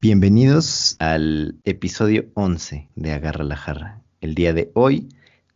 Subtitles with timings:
[0.00, 4.00] Bienvenidos al episodio 11 de Agarra la Jarra.
[4.20, 5.08] El día de hoy,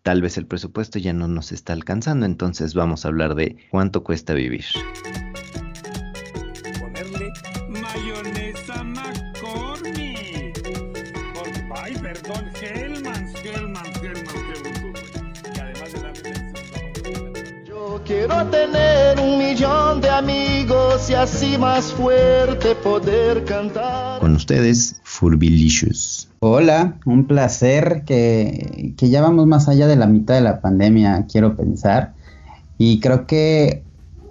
[0.03, 4.03] tal vez el presupuesto ya no nos está alcanzando, entonces vamos a hablar de cuánto
[4.03, 4.65] cuesta vivir.
[6.81, 7.31] Ponerle
[7.69, 10.63] mayonesa McCormick.
[11.35, 15.43] Por- Ay, perdón, Hellmann's, Hellmann's, Hellmann's, Hellmann's.
[15.55, 17.65] Y además de darle...
[17.65, 19.92] Yo quiero tener un millón
[21.13, 24.19] y así más fuerte poder cantar.
[24.19, 26.31] Con ustedes, Furbilicious.
[26.41, 31.27] Hola, un placer que, que ya vamos más allá de la mitad de la pandemia,
[31.31, 32.15] quiero pensar.
[32.79, 33.83] Y creo que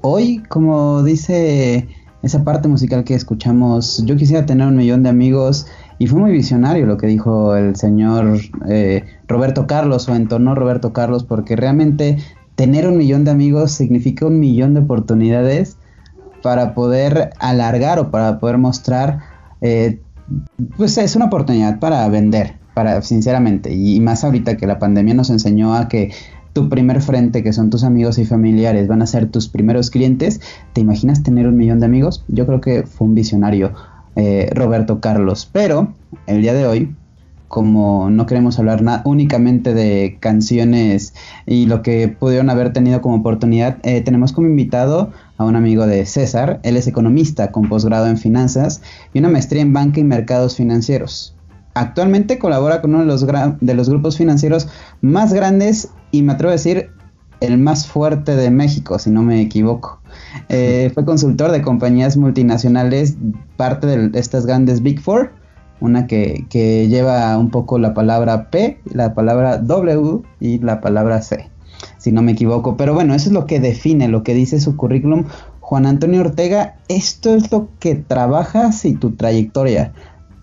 [0.02, 1.88] hoy, como dice
[2.24, 5.68] esa parte musical que escuchamos, yo quisiera tener un millón de amigos
[6.00, 10.94] y fue muy visionario lo que dijo el señor eh, Roberto Carlos o entonó Roberto
[10.94, 12.18] Carlos, porque realmente
[12.56, 15.78] tener un millón de amigos significa un millón de oportunidades
[16.42, 19.20] para poder alargar o para poder mostrar
[19.62, 20.00] eh,
[20.78, 25.30] pues es una oportunidad para vender, para sinceramente, y más ahorita que la pandemia nos
[25.30, 26.12] enseñó a que
[26.54, 30.42] tu primer frente, que son tus amigos y familiares, van a ser tus primeros clientes.
[30.74, 32.26] ¿Te imaginas tener un millón de amigos?
[32.28, 33.74] Yo creo que fue un visionario
[34.18, 35.94] eh, Roberto Carlos, pero
[36.28, 36.96] el día de hoy
[37.52, 41.14] como no queremos hablar na- únicamente de canciones
[41.46, 45.86] y lo que pudieron haber tenido como oportunidad, eh, tenemos como invitado a un amigo
[45.86, 46.62] de César.
[46.64, 48.82] Él es economista con posgrado en finanzas
[49.14, 51.36] y una maestría en banca y mercados financieros.
[51.74, 53.28] Actualmente colabora con uno de los,
[53.60, 54.70] de los grupos financieros
[55.02, 56.92] más grandes y me atrevo a decir
[57.42, 60.00] el más fuerte de México, si no me equivoco.
[60.48, 63.18] Eh, fue consultor de compañías multinacionales,
[63.58, 65.41] parte de estas grandes Big Four,
[65.82, 71.22] una que, que lleva un poco la palabra P, la palabra W y la palabra
[71.22, 71.50] C,
[71.98, 72.78] si no me equivoco.
[72.78, 75.26] Pero bueno, eso es lo que define, lo que dice su currículum.
[75.60, 79.94] Juan Antonio Ortega, esto es lo que trabajas y tu trayectoria.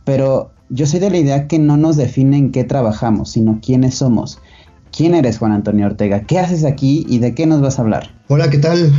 [0.04, 3.94] Pero yo soy de la idea que no nos define en qué trabajamos, sino quiénes
[3.94, 4.38] somos.
[4.90, 6.22] ¿Quién eres Juan Antonio Ortega?
[6.22, 8.10] ¿Qué haces aquí y de qué nos vas a hablar?
[8.28, 8.90] Hola, ¿qué tal?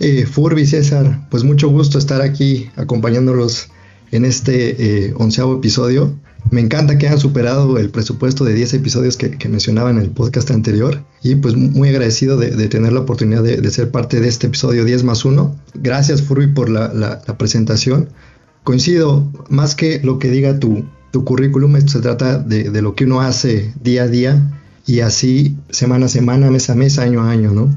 [0.00, 3.70] Eh, Furby César, pues mucho gusto estar aquí acompañándolos
[4.10, 6.14] en este eh, onceavo episodio.
[6.50, 10.10] Me encanta que hayan superado el presupuesto de 10 episodios que, que mencionaba en el
[10.10, 14.46] podcast anterior y pues muy agradecido de, tener la oportunidad de, ser parte de este
[14.46, 15.54] episodio 10 más 1.
[15.74, 18.08] Gracias Furby por la, presentación.
[18.64, 23.04] Coincido, más que lo que diga tu, tu currículum, se trata de, de lo que
[23.04, 27.30] uno hace día a día y así semana a semana, mes a mes, año a
[27.30, 27.76] año, ¿no?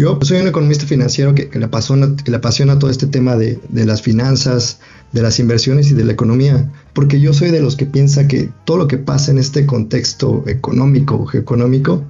[0.00, 3.06] Yo pues, soy un economista financiero que, que le, apasiona, que le apasiona todo este
[3.06, 4.80] tema de, de las finanzas,
[5.12, 8.48] de las inversiones y de la economía, porque yo soy de los que piensa que
[8.64, 12.02] todo lo que pasa en este contexto económico o geoeconómico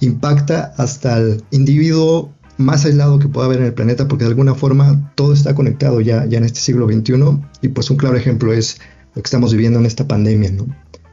[0.00, 4.56] impacta hasta el individuo más aislado que pueda haber en el planeta, porque de alguna
[4.56, 8.52] forma todo está conectado ya, ya en este siglo XXI y pues un claro ejemplo
[8.52, 8.80] es
[9.14, 10.66] lo que estamos viviendo en esta pandemia, ¿no?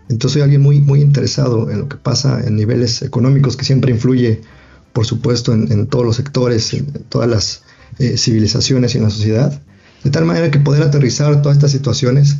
[0.09, 3.91] Entonces soy alguien muy, muy interesado en lo que pasa en niveles económicos, que siempre
[3.91, 4.41] influye,
[4.95, 7.63] por supuesto, en, en todos los sectores, en, en todas las
[7.99, 9.61] eh, civilizaciones y en la sociedad,
[10.05, 12.37] de tal manera que poder aterrizar todas estas situaciones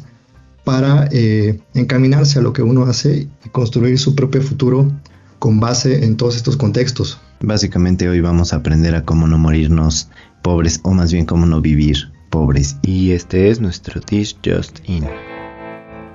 [0.64, 4.90] para eh, encaminarse a lo que uno hace y construir su propio futuro
[5.38, 7.20] con base en todos estos contextos.
[7.42, 10.10] Básicamente hoy vamos a aprender a cómo no morirnos
[10.42, 11.98] pobres o más bien cómo no vivir
[12.30, 12.78] pobres.
[12.84, 15.04] Y este es nuestro Dish Just In.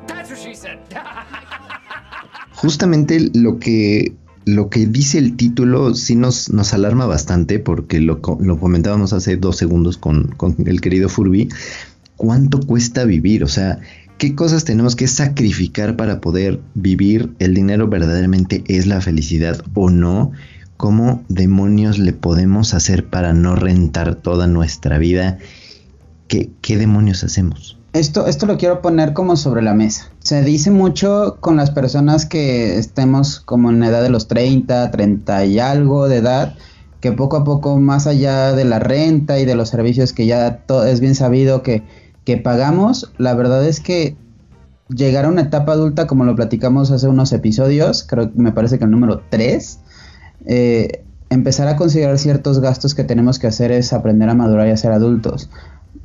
[0.07, 0.79] That's what she said.
[2.55, 4.15] Justamente lo que
[4.47, 9.13] lo que dice el título sí nos, nos alarma bastante porque lo, co- lo comentábamos
[9.13, 11.49] hace dos segundos con, con el querido Furby.
[12.17, 13.45] ¿Cuánto cuesta vivir?
[13.45, 13.79] O sea,
[14.19, 17.31] ¿qué cosas tenemos que sacrificar para poder vivir?
[17.39, 20.33] ¿El dinero verdaderamente es la felicidad o no?
[20.77, 25.39] ¿Cómo demonios le podemos hacer para no rentar toda nuestra vida?
[26.31, 27.77] ¿Qué, demonios hacemos?
[27.93, 30.11] Esto, esto lo quiero poner como sobre la mesa.
[30.21, 34.93] Se dice mucho con las personas que estemos como en la edad de los 30,
[34.93, 36.55] 30 y algo de edad,
[37.01, 40.59] que poco a poco, más allá de la renta y de los servicios que ya
[40.67, 41.83] to- es bien sabido que,
[42.25, 44.17] que pagamos, la verdad es que
[44.89, 48.79] llegar a una etapa adulta, como lo platicamos hace unos episodios, creo que me parece
[48.79, 49.81] que el número 3,
[50.47, 54.71] eh, empezar a considerar ciertos gastos que tenemos que hacer es aprender a madurar y
[54.71, 55.51] a ser adultos.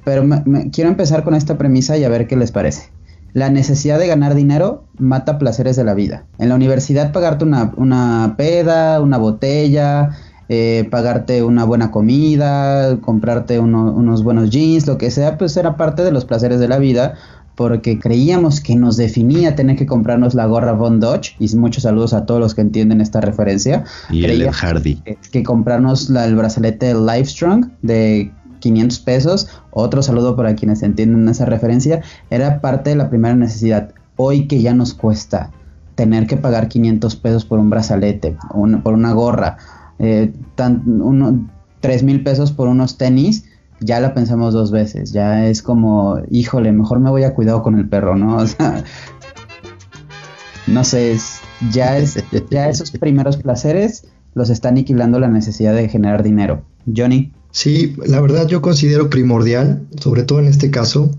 [0.06, 2.90] Pero me- me- quiero empezar con esta premisa y a ver qué les parece.
[3.34, 6.24] La necesidad de ganar dinero mata placeres de la vida.
[6.38, 10.12] En la universidad pagarte una, una peda, una botella,
[10.48, 15.76] eh, pagarte una buena comida, comprarte uno- unos buenos jeans, lo que sea, pues era
[15.76, 17.16] parte de los placeres de la vida
[17.56, 22.14] porque creíamos que nos definía tener que comprarnos la gorra Von Dodge, y muchos saludos
[22.14, 23.86] a todos los que entienden esta referencia.
[24.12, 24.96] Y el Hardy.
[24.96, 28.30] que, que comprarnos la- el brazalete Livestrong de
[28.66, 32.02] 500 pesos, otro saludo para quienes entienden esa referencia,
[32.32, 33.94] era parte de la primera necesidad.
[34.16, 35.52] Hoy que ya nos cuesta
[35.94, 38.36] tener que pagar 500 pesos por un brazalete,
[38.84, 39.58] por una gorra,
[40.00, 40.84] eh, tan,
[41.80, 43.46] 3 mil pesos por unos tenis,
[43.82, 47.78] ya la pensamos dos veces, ya es como, híjole, mejor me voy a cuidado con
[47.78, 48.38] el perro, ¿no?
[48.42, 48.84] O sea,
[50.66, 51.16] no sé,
[51.72, 52.18] ya, es,
[52.50, 56.64] ya esos primeros placeres los está aniquilando la necesidad de generar dinero.
[56.96, 57.32] Johnny.
[57.56, 61.10] Sí, la verdad yo considero primordial, sobre todo en este caso,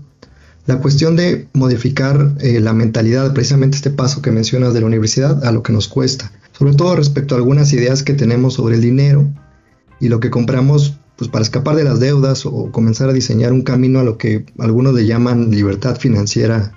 [0.67, 5.43] la cuestión de modificar eh, la mentalidad, precisamente este paso que mencionas de la universidad,
[5.43, 8.81] a lo que nos cuesta, sobre todo respecto a algunas ideas que tenemos sobre el
[8.81, 9.27] dinero
[9.99, 13.63] y lo que compramos pues, para escapar de las deudas o comenzar a diseñar un
[13.63, 16.71] camino a lo que algunos le llaman libertad financiera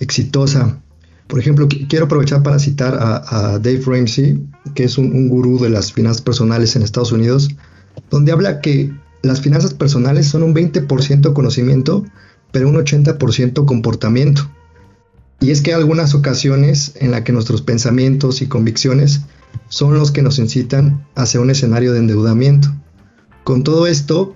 [0.00, 0.80] exitosa.
[1.28, 4.44] Por ejemplo, quiero aprovechar para citar a, Dave Ramsey,
[4.74, 7.50] que es un, gurú de las finanzas personales en Estados Unidos,
[8.10, 12.04] donde habla que las finanzas personales son un 20% conocimiento,
[12.52, 14.48] pero un 80% comportamiento.
[15.40, 19.22] Y es que hay algunas ocasiones en las que nuestros pensamientos y convicciones
[19.68, 22.68] son los que nos incitan hacia un escenario de endeudamiento.
[23.44, 24.34] Con todo esto,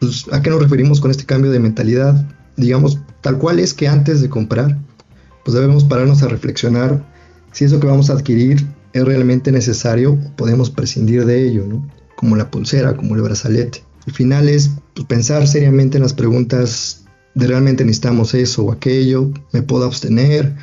[0.00, 2.26] pues, ¿a qué nos referimos con este cambio de mentalidad?
[2.56, 4.78] Digamos, tal cual es que antes de comprar,
[5.44, 7.04] pues debemos pararnos a reflexionar
[7.52, 11.86] si eso que vamos a adquirir es realmente necesario o podemos prescindir de ello, ¿no?
[12.22, 13.84] Como la pulsera, como el brazalete.
[14.06, 17.04] Al final es pues, pensar seriamente en las preguntas
[17.34, 20.54] de realmente necesitamos eso o aquello, me puedo abstener,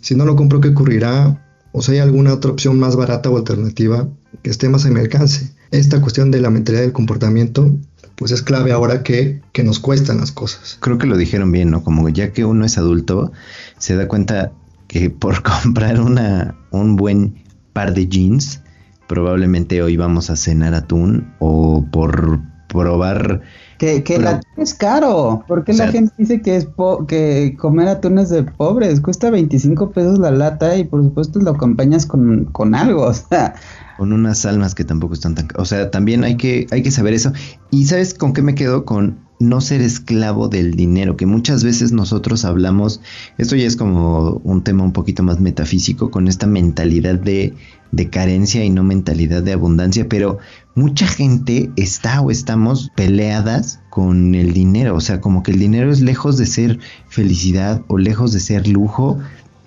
[0.00, 1.38] si no lo compro, ¿qué ocurrirá?
[1.72, 4.08] O si hay alguna otra opción más barata o alternativa
[4.42, 5.52] que esté más a mi alcance.
[5.70, 7.74] Esta cuestión de la mentalidad del comportamiento
[8.16, 10.76] pues es clave ahora que, que, nos cuestan las cosas.
[10.80, 11.82] Creo que lo dijeron bien, ¿no?
[11.82, 13.32] Como ya que uno es adulto,
[13.78, 14.52] se da cuenta
[14.86, 18.60] que por comprar una, un buen par de jeans,
[19.06, 23.42] probablemente hoy vamos a cenar atún o por probar...
[23.78, 25.44] Que, que el atún es caro.
[25.48, 26.68] porque la gente dice que es
[27.08, 29.00] que comer atún es de pobres?
[29.00, 33.02] Cuesta 25 pesos la lata y por supuesto lo acompañas con, con algo.
[33.02, 33.54] O sea,
[33.98, 35.48] con unas almas que tampoco están tan...
[35.56, 37.32] O sea, también hay que, hay que saber eso.
[37.70, 41.92] Y sabes con qué me quedo con no ser esclavo del dinero, que muchas veces
[41.92, 43.00] nosotros hablamos,
[43.38, 47.54] esto ya es como un tema un poquito más metafísico, con esta mentalidad de,
[47.90, 50.38] de carencia y no mentalidad de abundancia, pero
[50.74, 55.90] mucha gente está o estamos peleadas con el dinero, o sea, como que el dinero
[55.90, 56.78] es lejos de ser
[57.08, 59.18] felicidad o lejos de ser lujo,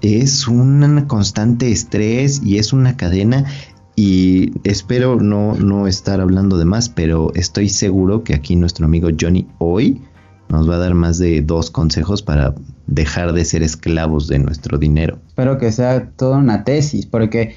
[0.01, 3.45] es un constante estrés y es una cadena
[3.95, 9.09] y espero no, no estar hablando de más, pero estoy seguro que aquí nuestro amigo
[9.19, 10.01] Johnny hoy
[10.50, 12.53] nos va a dar más de dos consejos para
[12.88, 15.19] dejar de ser esclavos de nuestro dinero.
[15.27, 17.56] Espero que sea toda una tesis, porque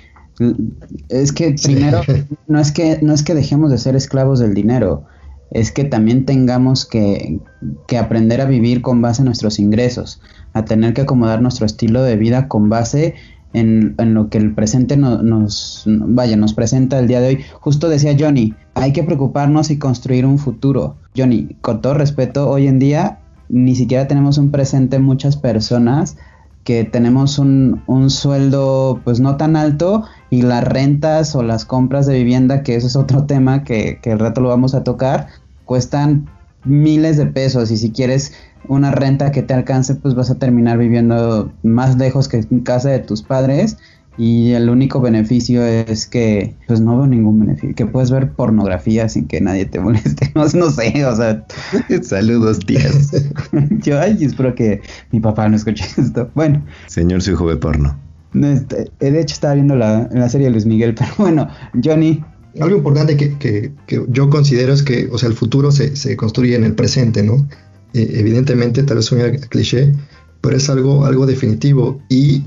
[1.08, 2.02] es que primero
[2.46, 5.04] no es que no es que dejemos de ser esclavos del dinero,
[5.50, 7.40] es que también tengamos que,
[7.88, 10.20] que aprender a vivir con base en nuestros ingresos,
[10.52, 13.14] a tener que acomodar nuestro estilo de vida con base
[13.52, 17.44] en, lo que el presente nos, vaya, nos presenta el día de hoy.
[17.60, 20.96] Justo decía Johnny, hay que preocuparnos y construir un futuro.
[21.16, 26.16] Johnny, con todo respeto, hoy en día ni siquiera tenemos un presente muchas personas
[26.64, 32.06] que tenemos un, un, sueldo pues no tan alto y las rentas o las compras
[32.06, 35.28] de vivienda, que eso es otro tema que, que el rato lo vamos a tocar,
[35.64, 36.28] cuestan
[36.64, 38.32] miles de pesos y si quieres
[38.66, 42.90] una renta que te alcance, pues vas a terminar viviendo más lejos que en casa
[42.90, 43.78] de tus padres
[44.18, 49.08] y el único beneficio es que pues no veo ningún beneficio, que puedes ver pornografía
[49.08, 51.46] sin que nadie te moleste, no, no sé, o sea,
[52.02, 53.12] saludos tías.
[53.70, 56.28] Yo ay, espero que mi papá no escuche esto.
[56.34, 57.96] Bueno, señor su hijo de porno.
[58.34, 61.48] Este, de hecho estaba viendo la, la serie de Luis Miguel, pero bueno,
[61.82, 62.22] Johnny,
[62.60, 66.16] algo importante que, que, que, yo considero es que, o sea, el futuro se, se
[66.16, 67.46] construye en el presente, ¿no?
[67.94, 69.92] Eh, evidentemente, tal vez un cliché,
[70.40, 72.00] pero es algo, algo definitivo.
[72.08, 72.44] Y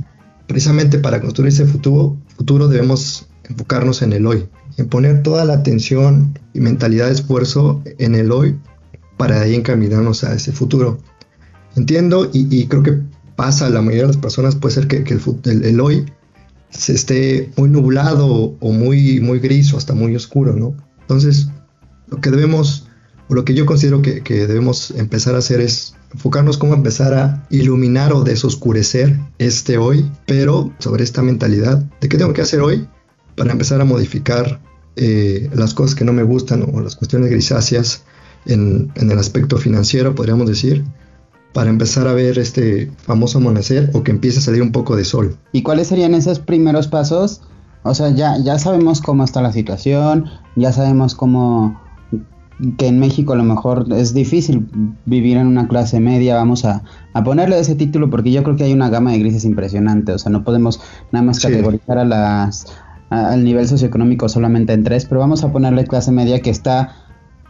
[0.47, 5.53] precisamente para construir ese futuro, futuro debemos enfocarnos en el hoy, en poner toda la
[5.53, 8.57] atención y mentalidad de esfuerzo en el hoy
[9.17, 10.99] para ahí encaminarnos a ese futuro.
[11.75, 12.99] Entiendo y, creo que
[13.35, 16.05] pasa a la mayoría de las personas, puede ser que, que el, el, hoy
[16.69, 20.75] se esté muy nublado o muy, muy gris o hasta muy oscuro, ¿no?
[21.01, 21.49] Entonces,
[22.07, 22.87] lo que debemos
[23.35, 28.13] lo que yo considero que, debemos empezar a hacer es enfocarnos cómo empezar a iluminar
[28.13, 32.87] o desoscurecer este hoy, pero sobre esta mentalidad de qué tengo que hacer hoy
[33.35, 34.59] para empezar a modificar
[34.97, 38.03] eh, las cosas que no me gustan o las cuestiones grisáceas
[38.45, 40.83] en, en, el aspecto financiero, podríamos decir,
[41.53, 45.05] para empezar a ver este famoso amanecer o que empiece a salir un poco de
[45.05, 45.37] sol.
[45.53, 47.41] ¿Y cuáles serían esos primeros pasos?
[47.83, 51.79] O sea, ya, ya sabemos cómo está la situación, ya sabemos cómo
[52.77, 54.67] que en México a lo mejor es difícil
[55.05, 56.83] vivir en una clase media, vamos a,
[57.23, 60.31] ponerle ese título porque yo creo que hay una gama de grises impresionante, o sea,
[60.31, 60.79] no podemos
[61.11, 62.67] nada más categorizar a las
[63.09, 66.95] al nivel socioeconómico solamente en tres, pero vamos a ponerle clase media que está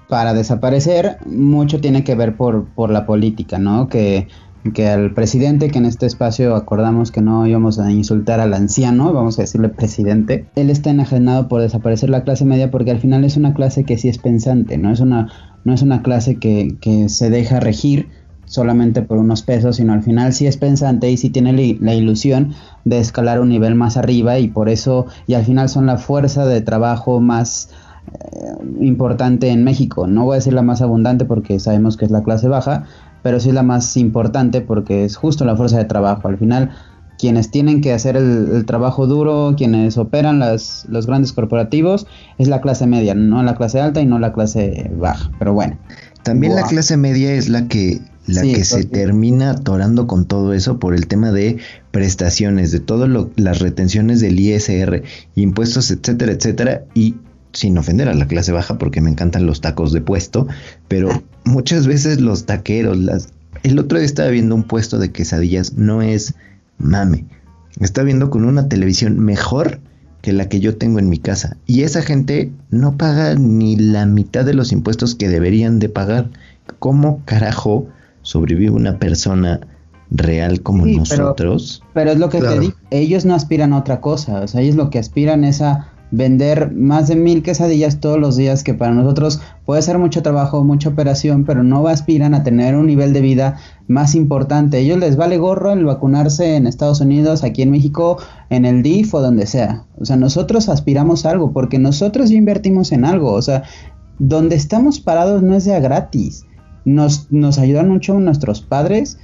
[0.10, 3.88] para desaparecer, mucho tiene que ver por, por la política, ¿no?
[3.88, 4.28] Que
[4.74, 9.12] que al presidente, que en este espacio acordamos que no íbamos a insultar al anciano,
[9.12, 13.24] vamos a decirle presidente, él está enajenado por desaparecer la clase media porque al final
[13.24, 15.30] es una clase que sí es pensante, no es una,
[15.64, 18.10] no es una clase que, que se deja regir
[18.52, 22.54] solamente por unos pesos, sino al final sí es pensante y sí tiene la ilusión
[22.84, 26.46] de escalar un nivel más arriba y por eso, y al final son la fuerza
[26.46, 27.70] de trabajo más
[28.14, 28.52] eh,
[28.82, 30.06] importante en México.
[30.06, 32.84] No voy a decir la más abundante porque sabemos que es la clase baja,
[33.22, 36.28] pero sí es la más importante porque es justo la fuerza de trabajo.
[36.28, 36.72] Al final,
[37.18, 42.62] quienes tienen que hacer el, trabajo duro, quienes operan las, los grandes corporativos, es la
[42.62, 45.32] clase media, no la clase alta y no la clase baja.
[45.38, 45.78] Pero bueno.
[46.24, 50.80] También la clase media es la que la que se termina atorando con todo eso
[50.80, 51.58] por el tema de
[51.92, 55.04] prestaciones, de todas las retenciones del ISR,
[55.36, 57.16] impuestos, etcétera, etcétera, y
[57.54, 60.48] sin ofender a la clase baja porque me encantan los tacos de puesto,
[60.88, 63.30] pero muchas veces los taqueros, las...
[63.64, 66.36] el otro día estaba viendo un puesto de quesadillas, no es
[66.78, 67.26] mame,
[67.80, 69.80] está viendo con una televisión mejor
[70.22, 74.06] que la que yo tengo en mi casa y esa gente no paga ni la
[74.06, 76.30] mitad de los impuestos que deberían de pagar.
[76.78, 77.88] ¿Cómo carajo
[78.22, 79.62] sobrevive una persona
[80.12, 81.84] real como nosotros?
[81.94, 84.76] Pero, es lo que te digo, ellos no aspiran a otra cosa, o sea, ellos
[84.76, 88.94] lo que aspiran es a vender más de mil quesadillas todos los días, que para
[88.94, 93.22] nosotros puede ser mucho trabajo, mucha operación, pero no aspiran a tener un nivel de
[93.22, 94.80] vida más importante.
[94.80, 98.18] ellos les vale gorro el vacunarse en Estados Unidos, aquí en México,
[98.50, 99.86] en el DIF o donde sea.
[99.98, 103.32] O sea, nosotros aspiramos a algo, porque nosotros ya invertimos en algo.
[103.32, 103.64] O sea,
[104.20, 106.46] donde estamos parados no es ya gratis.
[106.84, 109.18] Nos, nos ayudan mucho nuestros padres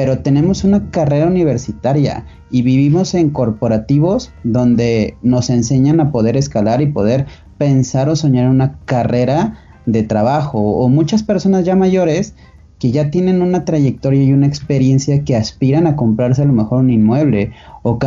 [0.00, 6.80] pero tenemos una carrera universitaria y vivimos en corporativos donde nos enseñan a poder escalar
[6.80, 7.26] y poder
[7.58, 12.34] pensar o soñar una carrera de trabajo o muchas personas ya mayores
[12.78, 16.78] que ya tienen una trayectoria y una experiencia que aspiran a comprarse a lo mejor
[16.78, 17.52] un inmueble
[17.82, 17.98] o,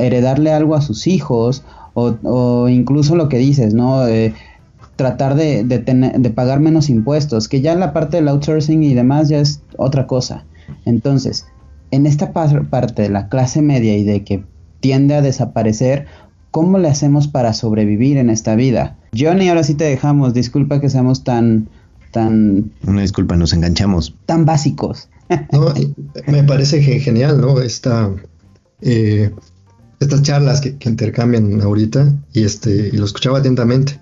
[0.00, 1.62] heredarle algo a sus hijos
[1.94, 4.02] o, incluso lo que dices, ¿no?
[4.96, 9.38] tratar de, de pagar menos impuestos, que ya la parte del outsourcing y demás ya
[9.38, 10.44] es otra cosa.
[10.84, 11.46] Entonces,
[11.90, 14.44] en esta parte de la clase media y de que
[14.80, 16.06] tiende a desaparecer,
[16.50, 18.96] ¿cómo le hacemos para sobrevivir en esta vida?
[19.16, 20.34] Johnny, ahora sí te dejamos.
[20.34, 21.68] Disculpa que seamos tan,
[22.12, 22.72] tan.
[22.86, 24.14] Una disculpa, nos enganchamos.
[24.26, 25.08] Tan básicos.
[25.52, 25.74] no,
[26.26, 27.60] me parece genial, ¿no?
[27.60, 28.12] Esta,
[28.80, 29.30] eh,
[30.00, 34.00] estas charlas que, intercambian ahorita y este y lo escuchaba atentamente.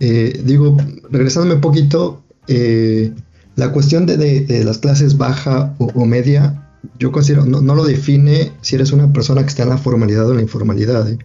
[0.00, 0.76] Eh, digo,
[1.10, 3.12] regresándome un poquito, eh,
[3.56, 6.62] la cuestión de, las clases baja o, media,
[6.98, 10.30] yo considero, no, lo define si eres una persona que está en la formalidad o
[10.30, 11.08] en la informalidad.
[11.08, 11.18] ¿eh?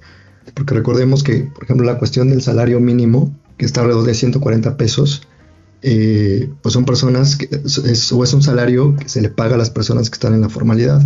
[0.53, 4.77] Porque recordemos que, por ejemplo, la cuestión del salario mínimo, que está alrededor de 140
[4.77, 5.27] pesos,
[5.83, 7.49] eh, pues son personas que
[8.13, 10.49] o es un salario que se le paga a las personas que están en la
[10.49, 11.01] formalidad.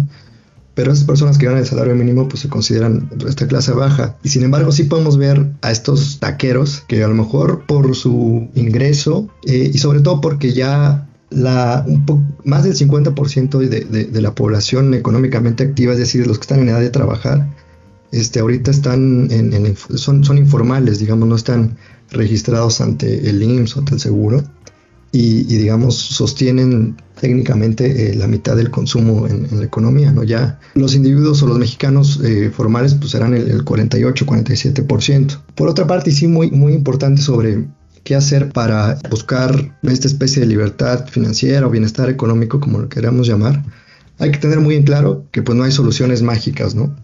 [0.76, 4.18] Pero esas personas que ganan el salario mínimo pues se consideran de esta clase baja.
[4.24, 8.50] Y sin embargo sí podemos ver a estos taqueros que a lo mejor por su
[8.56, 12.06] ingreso eh, y sobre todo porque ya la, un
[12.44, 16.70] más del 50% de, de, la población económicamente activa, es decir, los que están en
[16.70, 17.48] edad de trabajar,
[18.12, 21.78] este, ahorita están en, son, son informales, digamos, no están
[22.12, 24.44] registrados ante el IMSS o ante el seguro
[25.12, 30.24] y, digamos, sostienen técnicamente eh, la mitad del consumo en, la economía, ¿no?
[30.24, 35.40] Ya los individuos o los mexicanos eh, formales pues serán el, el 48, 47%.
[35.56, 37.66] Por otra parte, y sí muy, muy importante sobre
[38.06, 43.28] qué hacer para buscar esta especie de libertad financiera o bienestar económico, como lo queramos
[43.28, 43.64] llamar,
[44.20, 46.96] hay que tener muy en claro que pues no hay soluciones mágicas, ¿no?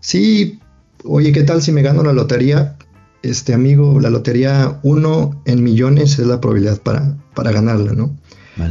[0.00, 0.58] Sí,
[1.04, 2.76] oye, ¿qué tal si me gano la lotería?
[3.22, 8.14] Este amigo, la lotería uno en millones es la probabilidad para, para ganarla, ¿no?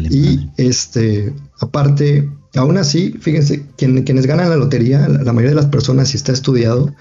[0.10, 6.10] y este, aparte, aún así, fíjense, quienes ganan la lotería, la, mayoría de las personas,
[6.10, 6.94] si está estudiado,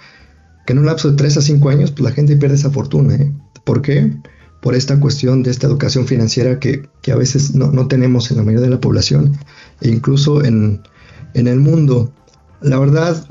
[0.64, 3.16] que en un lapso de 3 a 5 años, pues la gente pierde esa fortuna,
[3.16, 3.32] ¿eh?
[3.64, 4.12] ¿Por qué?
[4.60, 8.66] Por esta cuestión de esta educación financiera que, a veces no, tenemos en la mayoría
[8.66, 9.36] de la población
[9.80, 10.82] e incluso en,
[11.34, 12.12] el mundo.
[12.62, 13.26] La verdad,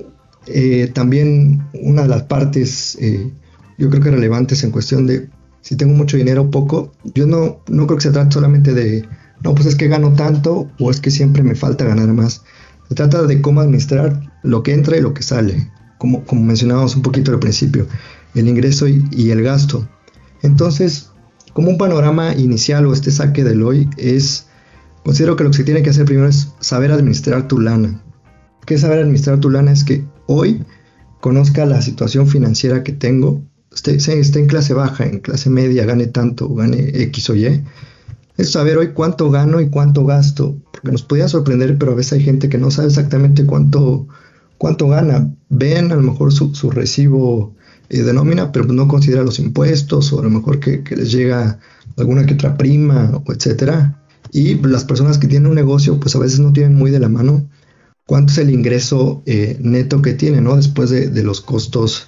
[0.47, 3.31] eh, también una de las partes, eh,
[3.77, 5.29] yo creo que relevantes en cuestión de
[5.61, 9.03] si tengo mucho dinero o poco, yo no, no creo que se trate solamente de,
[9.43, 12.43] no, pues es que gano tanto o es que siempre me falta ganar más.
[12.87, 16.95] Se trata de cómo administrar lo que entra y lo que sale, como, como mencionábamos
[16.95, 17.87] un poquito al principio,
[18.35, 19.87] el ingreso y, y el gasto.
[20.43, 21.04] Entonces,
[21.55, 24.47] como un panorama inicial o este saque del hoy es,
[25.05, 28.03] considero que lo que se tiene que hacer primero es saber administrar tu lana.
[28.65, 29.71] ¿Qué es saber administrar tu lana?
[29.71, 30.65] Es que hoy
[31.21, 33.41] conozca la situación financiera que tengo,
[33.73, 37.63] esté, esté en clase baja, en clase media, gane tanto, gane X o Y,
[38.35, 42.13] es saber hoy cuánto gano y cuánto gasto, porque nos podía sorprender, pero a veces
[42.19, 44.09] hay gente que no sabe exactamente cuánto,
[44.57, 45.33] cuánto gana.
[45.47, 47.55] Ven a lo mejor su, recibo
[47.89, 51.59] eh, de nómina, pero no considera los impuestos o a lo mejor que, les llega
[51.97, 54.01] alguna que otra prima o etcétera.
[54.31, 57.09] Y las personas que tienen un negocio, pues a veces no tienen muy de la
[57.09, 57.47] mano
[58.05, 60.55] cuánto es el ingreso eh, neto que tienen, ¿no?
[60.55, 62.07] Después de, los costos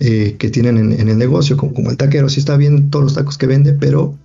[0.00, 3.14] eh, que tienen en, el negocio, como, como, el taquero, sí está bien todos los
[3.14, 4.16] tacos que vende, pero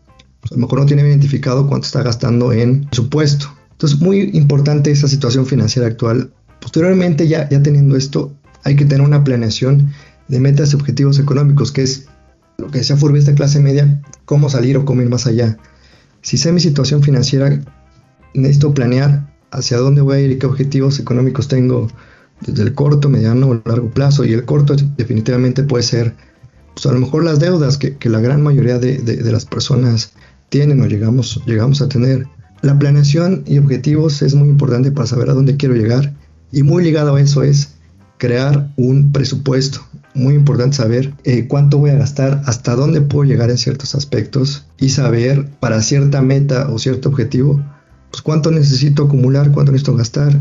[0.41, 3.47] pues, a lo mejor no tiene identificado cuánto está gastando en su puesto.
[3.71, 6.31] Entonces, muy importante esa situación financiera actual.
[6.59, 9.91] Posteriormente, ya, ya teniendo esto, hay que tener una planeación
[10.29, 12.07] de metas y objetivos económicos, que es
[12.57, 15.57] lo que decía Furby, esta clase media, cómo salir o cómo ir más allá.
[16.21, 17.59] Si sé mi situación financiera,
[18.33, 21.87] necesito planear hacia dónde voy a ir y qué objetivos económicos tengo
[22.41, 24.23] desde el corto, mediano o largo plazo.
[24.25, 26.15] Y el corto definitivamente puede ser,
[26.73, 30.13] pues a lo mejor las deudas que, la gran mayoría de, de las personas
[30.49, 32.27] tienen o llegamos, llegamos a tener.
[32.61, 36.13] La planeación y objetivos es muy importante para saber a dónde quiero llegar
[36.51, 37.75] y muy ligado a eso es
[38.17, 39.81] crear un presupuesto.
[40.19, 44.65] Muy importante saber eh, cuánto voy a gastar, hasta dónde puedo llegar en ciertos aspectos
[44.77, 47.61] y saber para cierta meta o cierto objetivo,
[48.11, 50.33] pues cuánto necesito acumular, cuánto necesito gastar.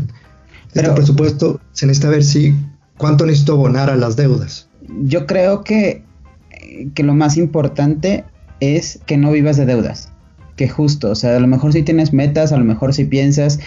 [0.73, 2.55] Este presupuesto se necesita ver si
[2.97, 4.67] cuánto necesito abonar a las deudas.
[5.03, 6.03] Yo creo que,
[6.93, 8.25] que lo más importante
[8.59, 10.11] es que no vivas de deudas.
[10.57, 13.59] Que justo, o sea, a lo mejor si tienes metas, a lo mejor si piensas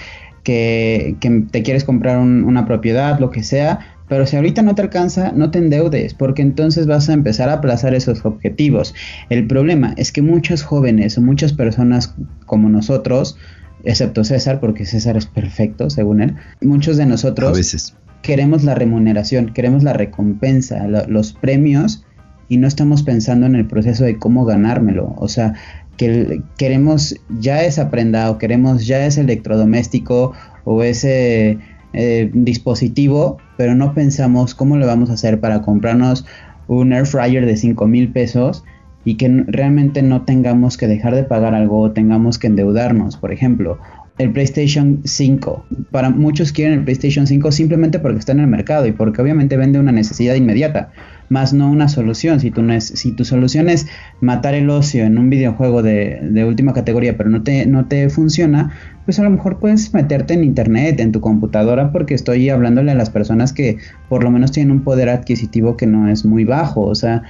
[0.42, 1.16] que,
[1.50, 5.50] te quieres comprar una propiedad, lo que sea, pero si ahorita no te alcanza, no
[5.50, 8.94] te endeudes, porque entonces vas a empezar a aplazar esos objetivos.
[9.30, 12.14] El problema es que muchos jóvenes o muchas personas
[12.44, 13.38] como nosotros,
[13.84, 17.96] excepto César, porque César es perfecto, según él, muchos de nosotros veces.
[18.20, 22.04] queremos la remuneración, queremos la recompensa, los premios
[22.50, 25.14] y no estamos pensando en el proceso de cómo ganármelo.
[25.16, 25.54] O sea,
[25.96, 31.58] que queremos ya esa prenda o queremos ya ese electrodoméstico o ese
[31.92, 36.24] eh, dispositivo, pero no pensamos cómo lo vamos a hacer para comprarnos
[36.68, 38.64] un air fryer de 5 mil pesos
[39.04, 43.32] y que realmente no tengamos que dejar de pagar algo o tengamos que endeudarnos, por
[43.32, 43.78] ejemplo,
[44.18, 45.66] el PlayStation 5.
[45.90, 49.56] Para muchos quieren el PlayStation 5 simplemente porque está en el mercado y porque obviamente
[49.56, 50.92] vende una necesidad inmediata
[51.28, 52.38] más no una solución.
[52.40, 53.86] Si tu, si tu solución es
[54.20, 58.72] matar el ocio en un videojuego de, última categoría, pero no te funciona,
[59.04, 62.94] pues a lo mejor puedes meterte en internet, en tu computadora, porque estoy hablándole a
[62.94, 66.82] las personas que por lo menos tienen un poder adquisitivo que no es muy bajo.
[66.82, 67.22] O sea,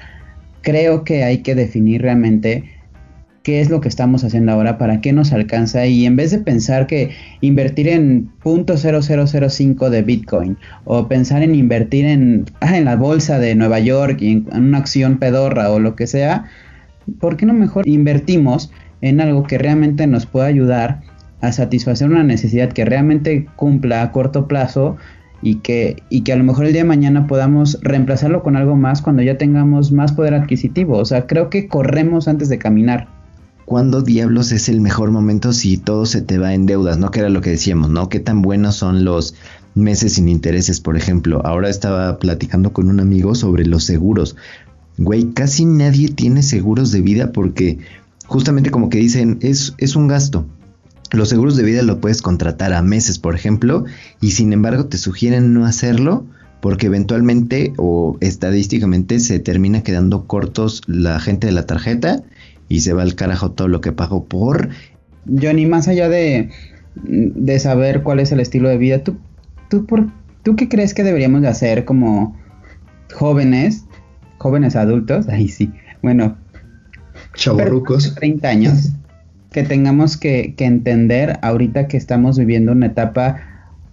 [0.61, 2.65] creo que hay que definir realmente
[3.43, 6.39] qué es lo que estamos haciendo ahora, para qué nos alcanza y en vez de
[6.39, 13.39] pensar que invertir en .0005 de Bitcoin o pensar en invertir en, en la bolsa
[13.39, 16.45] de Nueva York y en, una acción pedorra o lo que sea,
[17.19, 21.01] ¿por qué no mejor invertimos en algo que realmente nos pueda ayudar
[21.43, 24.97] a satisfacer una necesidad que realmente cumpla a corto plazo
[25.43, 28.77] y que, y que a lo mejor el día de mañana podamos reemplazarlo con algo
[28.77, 30.97] más cuando ya tengamos más poder adquisitivo.
[30.97, 33.09] O sea, creo que corremos antes de caminar.
[33.73, 36.99] ¿cuándo diablos es el mejor momento si todo se te va en deudas?
[36.99, 37.11] ¿No?
[37.11, 38.11] Que era lo que decíamos, ¿no?
[38.11, 39.35] ¿Qué tan buenos son los
[39.75, 41.41] meses sin intereses, por ejemplo?
[41.47, 44.37] Ahora estaba platicando con un amigo sobre los seguros.
[44.99, 47.79] Güey, casi nadie tiene seguros de vida porque
[48.27, 50.45] justamente como que dicen, es, es un gasto.
[51.13, 53.85] Los seguros de vida lo puedes contratar a meses, por ejemplo,
[54.21, 56.27] y sin embargo te sugieren no hacerlo
[56.61, 62.23] porque eventualmente o estadísticamente se termina quedando cortos la gente de la tarjeta
[62.69, 64.71] y se va al carajo todo lo que pagó por.
[65.27, 66.51] Johnny, más allá de,
[66.95, 69.17] de saber cuál es el estilo de vida, ¿tú,
[69.69, 70.07] tú, por,
[70.43, 72.39] ¿tú qué crees que deberíamos de hacer como
[73.13, 73.85] jóvenes,
[74.39, 75.29] jóvenes adultos?
[75.29, 76.39] Ahí sí, bueno.
[77.35, 78.15] Chavorrucos.
[78.15, 78.93] 30 años.
[79.53, 83.41] Que tengamos que, que, entender ahorita que estamos viviendo una etapa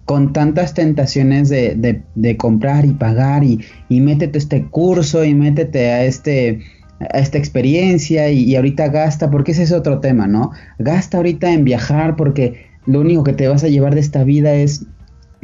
[0.04, 5.90] con tantas tentaciones de, de, comprar y pagar y, y métete este curso y métete
[5.90, 6.60] a este
[7.00, 10.50] a esta experiencia y, ahorita gasta, porque ese es otro tema, ¿no?
[10.78, 14.52] Gasta ahorita en viajar porque lo único que te vas a llevar de esta vida
[14.54, 14.84] es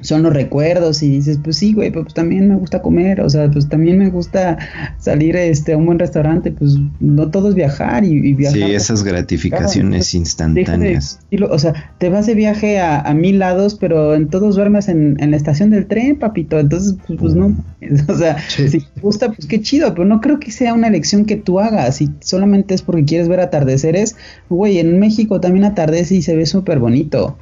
[0.03, 3.51] son los recuerdos y dices, pues sí, güey, pues también me gusta comer, o sea,
[3.51, 4.59] pues también me gusta
[4.99, 8.59] salir este, a un buen restaurante, pues no todo es viajar y, viajar.
[8.59, 11.21] Sí, esas gratificaciones instantáneas.
[11.51, 15.37] o sea, te vas de viaje a, mil lados, pero en todos duermes en, la
[15.37, 17.57] estación del tren, papito, entonces, pues, pues no,
[18.09, 21.25] o sea, si te gusta, pues qué chido, pero no creo que sea una elección
[21.25, 24.17] que tú hagas, si solamente es porque quieres ver atardeceres,
[24.51, 27.39] güey, en México también atardece y se ve súper bonito.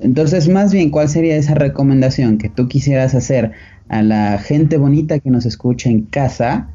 [0.00, 3.52] Entonces, más bien, ¿cuál sería esa recomendación que tú quisieras hacer
[3.88, 6.68] a la gente bonita que nos escucha en casa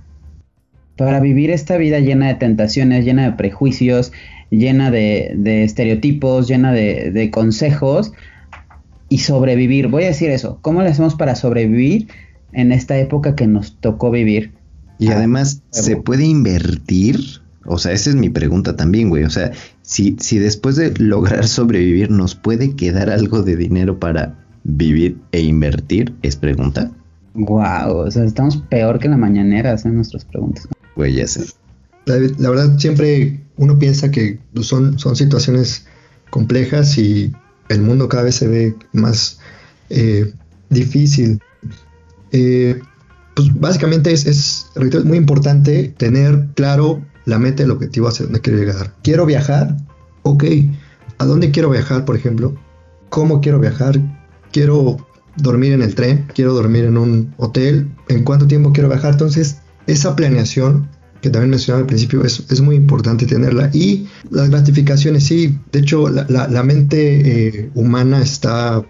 [0.97, 4.11] para vivir esta vida llena de tentaciones, llena de prejuicios,
[4.49, 8.11] llena de, estereotipos, llena de, consejos
[9.07, 9.87] y sobrevivir?
[9.87, 12.09] Voy a decir eso, ¿cómo le hacemos para sobrevivir
[12.51, 14.51] en esta época que nos tocó vivir?
[14.99, 17.19] Y además, ¿se puede invertir?
[17.65, 19.23] O sea, esa es mi pregunta también, güey.
[19.23, 19.51] O sea,
[19.83, 25.41] si, si después de lograr sobrevivir nos puede quedar algo de dinero para vivir e
[25.41, 26.91] invertir, es pregunta.
[27.35, 30.67] Wow, o sea, estamos peor que la mañanera hacen nuestras preguntas.
[30.95, 31.45] Güey, ya sé.
[32.05, 35.85] La, verdad, siempre uno piensa que son, son situaciones
[36.29, 37.33] complejas y
[37.69, 39.39] el mundo cada vez se ve más
[39.89, 40.33] eh,
[40.69, 41.41] difícil.
[42.31, 42.79] Eh,
[43.35, 48.41] pues básicamente es, es, es muy importante tener claro la meta, el objetivo hacia dónde
[48.41, 48.93] quiero llegar.
[49.03, 49.77] ¿Quiero viajar?
[50.23, 50.43] Ok.
[51.17, 52.55] ¿A dónde quiero viajar, por ejemplo?
[53.09, 53.99] ¿Cómo quiero viajar?
[54.51, 54.97] ¿Quiero
[55.37, 56.25] dormir en el tren?
[56.33, 57.89] ¿Quiero dormir en un hotel?
[58.09, 59.11] ¿En cuánto tiempo quiero viajar?
[59.13, 59.57] Entonces,
[59.87, 60.89] esa planeación
[61.23, 63.69] que también mencionaba al principio, es, muy importante tenerla.
[63.71, 68.83] Y las gratificaciones, sí, de hecho la, mente eh, humana está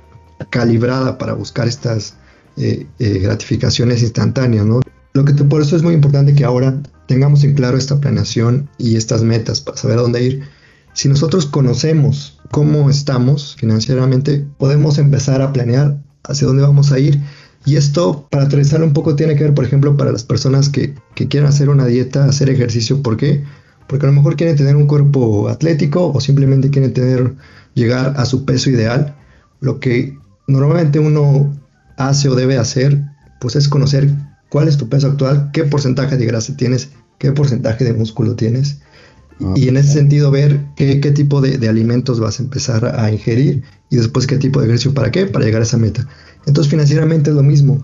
[0.49, 2.15] calibrada para buscar estas
[2.57, 4.81] eh, eh, gratificaciones instantáneas, ¿no?
[5.13, 8.95] Lo que por eso es muy importante que ahora tengamos en claro esta planeación y
[8.95, 10.43] estas metas para saber dónde ir.
[10.93, 17.19] Si nosotros conocemos cómo estamos financieramente, podemos empezar a planear hacia dónde vamos a ir.
[17.65, 20.93] Y esto, para aterrizar un poco, tiene que ver, por ejemplo, para las personas que,
[21.15, 23.01] que quieren hacer una dieta, hacer ejercicio.
[23.01, 23.43] ¿Por qué?
[23.87, 27.35] Porque a lo mejor quieren tener un cuerpo atlético o simplemente quieren tener,
[27.73, 29.15] llegar a su peso ideal.
[29.61, 31.57] Lo que normalmente uno
[31.97, 33.01] hace o debe hacer,
[33.39, 34.13] pues es conocer
[34.53, 38.81] cuál es tu peso actual, qué porcentaje de grasa tienes, qué porcentaje de músculo tienes.
[39.55, 43.95] Y en ese sentido ver qué, tipo de, alimentos vas a empezar a ingerir y
[43.95, 46.07] después qué tipo de ejercicio para qué, para llegar a esa meta.
[46.45, 47.81] Entonces financieramente es lo mismo.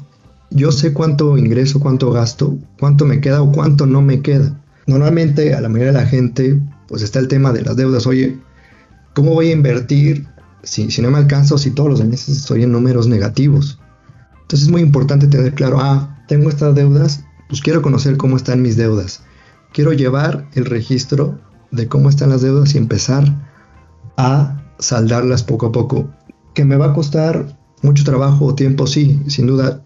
[0.51, 4.55] Yo sé cuánto ingreso, cuánto gasto, cuánto me queda o cuánto no me queda.
[4.85, 8.05] Normalmente a la mayoría de la gente pues está el tema de las deudas.
[8.05, 8.37] Oye,
[9.15, 10.27] ¿cómo voy a invertir
[10.61, 13.79] si, si no me alcanza o si todos los meses estoy en números negativos?
[14.43, 18.61] Entonces es muy importante tener claro, ah, tengo estas deudas, pues quiero conocer cómo están
[18.61, 19.23] mis deudas.
[19.73, 21.39] Quiero llevar el registro
[21.71, 23.25] de cómo están las deudas y empezar
[24.15, 26.13] a saldarlas poco a poco.
[26.53, 29.81] Que me va a costar mucho trabajo o tiempo, sí, sin duda.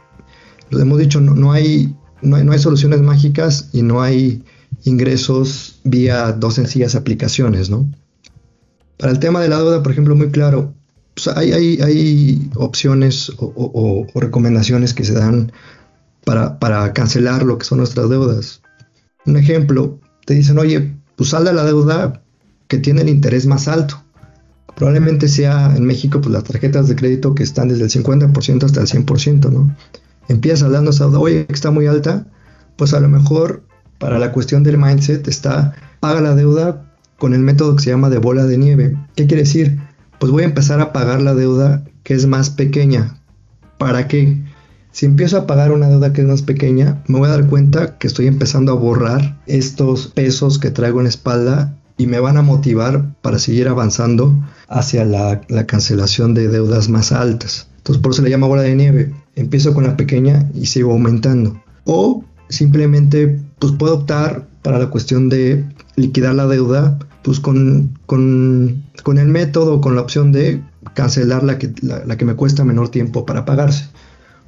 [0.70, 4.44] Lo hemos dicho, no, hay, no, hay, soluciones mágicas y no hay
[4.84, 7.90] ingresos vía dos sencillas aplicaciones, ¿no?
[8.98, 10.74] Para el tema de la deuda, por ejemplo, muy claro,
[11.14, 15.54] pues hay, hay, opciones o, recomendaciones que se dan
[16.24, 18.62] para, cancelar lo que son nuestras deudas.
[19.26, 22.24] Un ejemplo, te dicen, oye, pues salda la deuda
[22.68, 24.02] que tiene el interés más alto.
[24.76, 28.82] Probablemente sea en México pues las tarjetas de crédito que están desde el 50% hasta
[28.82, 29.76] el 100%, ¿no?
[30.30, 32.26] Empiezas saldando esa deuda, oye, que está muy alta,
[32.76, 33.64] pues a lo mejor
[34.00, 38.10] para la cuestión del mindset está, paga la deuda con el método que se llama
[38.10, 38.98] de bola de nieve.
[39.16, 39.80] ¿Qué quiere decir?
[40.20, 43.22] Pues voy a empezar a pagar la deuda que es más pequeña.
[43.78, 44.44] ¿Para qué?
[44.94, 47.98] Si empiezo a pagar una deuda que es más pequeña, me voy a dar cuenta
[47.98, 52.38] que estoy empezando a borrar estos pesos que traigo en la espalda y me van
[52.38, 57.70] a motivar para seguir avanzando hacia la, cancelación de deudas más altas.
[57.78, 59.12] Entonces por eso le llamo bola de nieve.
[59.36, 61.60] Empiezo con la pequeña y sigo aumentando.
[61.86, 68.84] O simplemente pues puedo optar para la cuestión de liquidar la deuda pues con, con,
[69.18, 70.62] el método, con la opción de
[70.94, 73.86] cancelar la que, la que me cuesta menor tiempo para pagarse.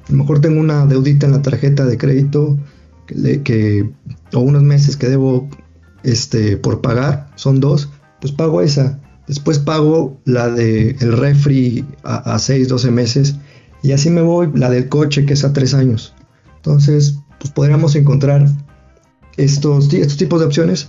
[0.08, 2.58] A lo mejor tengo una deudita en la tarjeta de crédito
[3.06, 3.90] que,
[4.32, 5.48] o unos meses que debo
[6.02, 7.90] este, por pagar, son dos,
[8.20, 9.00] pues pago esa.
[9.26, 13.36] Después pago la el refri a, 6, 12 meses
[13.82, 16.14] y así me voy, la del coche que es a 3 años.
[16.56, 18.46] Entonces, pues podríamos encontrar
[19.36, 20.88] estos, estos tipos de opciones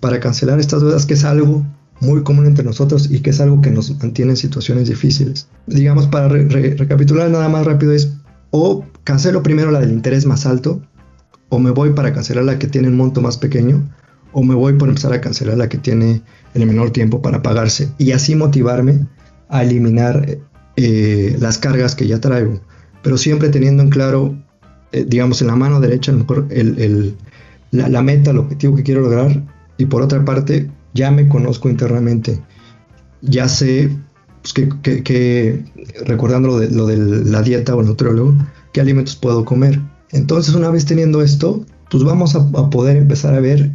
[0.00, 1.66] para cancelar estas deudas, que es algo
[2.00, 5.48] muy común entre nosotros y que es algo que nos mantiene en situaciones difíciles.
[5.66, 8.12] Digamos, para recapitular nada más rápido es
[8.50, 10.82] o cancelo primero la del interés más alto,
[11.48, 13.88] o me voy para cancelar la que tiene un monto más pequeño,
[14.32, 16.22] o me voy por empezar a cancelar la que tiene
[16.54, 19.06] el menor tiempo para pagarse y así motivarme
[19.48, 20.38] a eliminar
[20.76, 22.60] eh, las cargas que ya traigo,
[23.02, 24.36] pero siempre teniendo en claro,
[24.92, 27.16] eh, digamos, en la mano derecha, a lo mejor el,
[27.70, 29.42] la, meta, el objetivo que quiero lograr,
[29.76, 32.42] y por otra parte, ya me conozco internamente,
[33.22, 33.96] ya sé
[34.52, 35.64] pues, que,
[36.04, 38.34] recordando lo de, lo de, la dieta o el nutriólogo,
[38.72, 39.80] qué alimentos puedo comer.
[40.10, 43.72] Entonces, una vez teniendo esto, pues vamos a, poder empezar a ver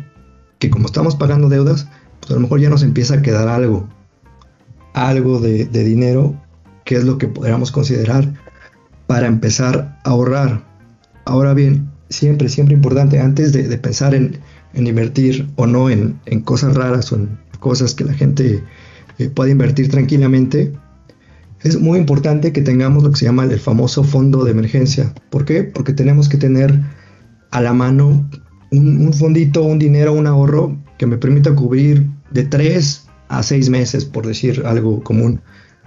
[0.59, 1.87] que como estamos pagando deudas,
[2.19, 3.87] pues a lo mejor ya nos empieza a quedar algo,
[4.93, 6.35] algo de, dinero,
[6.85, 8.33] que es lo que podríamos considerar
[9.07, 10.63] para empezar a ahorrar.
[11.25, 14.39] Ahora bien, siempre, siempre importante, antes de, pensar en,
[14.73, 18.63] invertir o no en, cosas raras o en cosas que la gente
[19.19, 20.73] eh, pueda invertir tranquilamente,
[21.61, 25.13] es muy importante que tengamos lo que se llama el famoso fondo de emergencia.
[25.29, 25.63] ¿Por qué?
[25.63, 26.77] Porque tenemos que tener
[27.51, 28.29] a la mano
[28.71, 34.03] un, fondito, un dinero, un ahorro que me permita cubrir de 3 a 6 meses,
[34.03, 35.41] por decir algo común.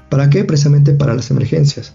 [0.08, 0.44] ¿Para qué?
[0.44, 1.94] Precisamente para las emergencias.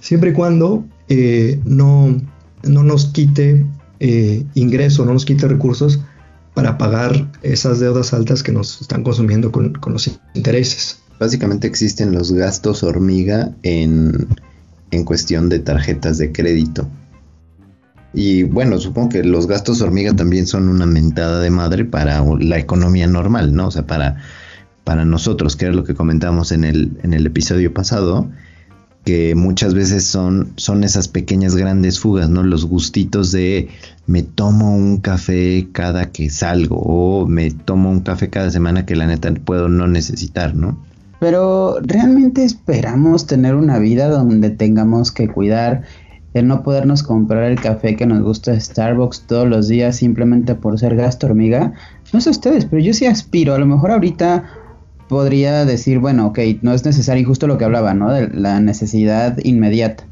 [0.00, 2.14] Siempre y cuando eh, no,
[2.62, 3.66] no, nos quite
[3.98, 6.00] eh, ingreso, no nos quite recursos
[6.56, 12.32] para pagar esas deudas altas que nos están consumiendo con, los intereses básicamente existen los
[12.32, 14.26] gastos hormiga en,
[14.90, 16.88] en cuestión de tarjetas de crédito.
[18.14, 22.58] Y bueno, supongo que los gastos hormiga también son una mentada de madre para la
[22.58, 23.66] economía normal, ¿no?
[23.66, 24.16] O sea, para,
[24.82, 28.30] para nosotros, que era lo que comentábamos en el, en el episodio pasado,
[29.06, 32.42] que muchas veces son, son esas pequeñas grandes fugas, ¿no?
[32.42, 33.68] Los gustitos de
[34.08, 38.96] me tomo un café cada que salgo o me tomo un café cada semana que
[38.96, 40.76] la neta puedo no necesitar, ¿no?
[41.20, 45.84] Pero realmente esperamos tener una vida donde tengamos que cuidar
[46.34, 50.56] el no podernos comprar el café que nos gusta de Starbucks todos los días simplemente
[50.56, 51.74] por ser gasto hormiga.
[52.12, 53.54] No sé ustedes, pero yo sí aspiro.
[53.54, 54.44] A lo mejor ahorita
[55.08, 58.12] podría decir, bueno, ok, no es necesario, y justo lo que hablaba, ¿no?
[58.12, 60.04] De la necesidad inmediata.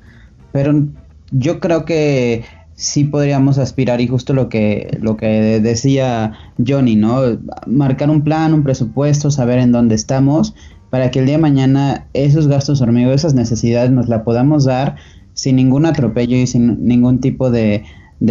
[0.53, 0.85] Pero
[1.31, 2.45] yo creo que
[2.77, 6.33] sí podríamos aspirar y justo lo que lo que decía
[6.65, 7.21] Johnny, ¿no?
[7.67, 10.55] Marcar un plan, un presupuesto, saber en dónde estamos
[10.95, 14.95] para que el día de mañana esos gastos hormiga, esas necesidades nos la podamos dar
[15.33, 17.83] sin ningún atropello y sin ningún tipo de,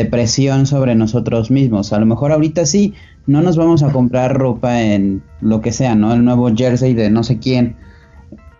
[0.10, 1.92] presión sobre nosotros mismos.
[1.92, 2.94] A lo mejor ahorita sí,
[3.26, 6.14] no nos vamos a comprar ropa en lo que sea, ¿no?
[6.14, 7.76] El nuevo jersey de no sé quién.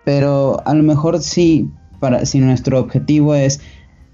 [0.06, 3.62] Pero a lo mejor sí, para, si nuestro objetivo es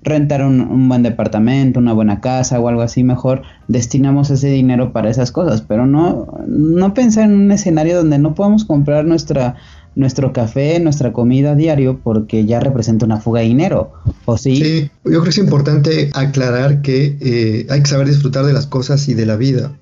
[0.02, 5.10] rentar un, buen departamento, una buena casa o algo así, mejor destinamos ese dinero para
[5.10, 5.62] esas cosas.
[5.62, 9.56] Pero no, no pensar en un escenario donde no podamos comprar nuestra
[9.96, 13.92] nuestro café, nuestra comida diario, porque ya representa una fuga de dinero,
[14.26, 14.56] ¿o sí?
[14.56, 18.66] Sí, yo creo que es importante aclarar que eh, hay que saber disfrutar de las
[18.66, 19.74] cosas y de la vida,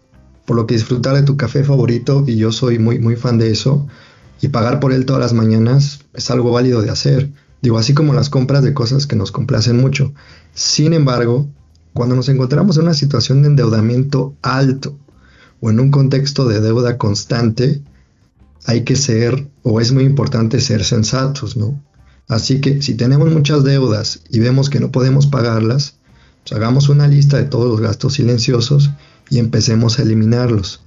[0.47, 3.51] por lo que disfrutar de tu café favorito, y yo soy muy, muy fan de
[3.51, 3.85] eso,
[4.41, 7.29] y pagar por él todas las mañanas es algo válido de hacer.
[7.61, 10.13] Digo, así como las compras de cosas que nos complacen mucho.
[10.53, 11.49] Sin embargo,
[11.91, 14.97] cuando nos encontramos en una situación de endeudamiento alto
[15.59, 17.81] o en un contexto de deuda constante,
[18.65, 21.83] hay que ser, o es muy importante ser sensatos, ¿no?
[22.29, 25.95] Así que si tenemos muchas deudas y vemos que no podemos pagarlas,
[26.43, 28.91] pues hagamos una lista de todos los gastos silenciosos
[29.29, 30.81] y empecemos a eliminarlos.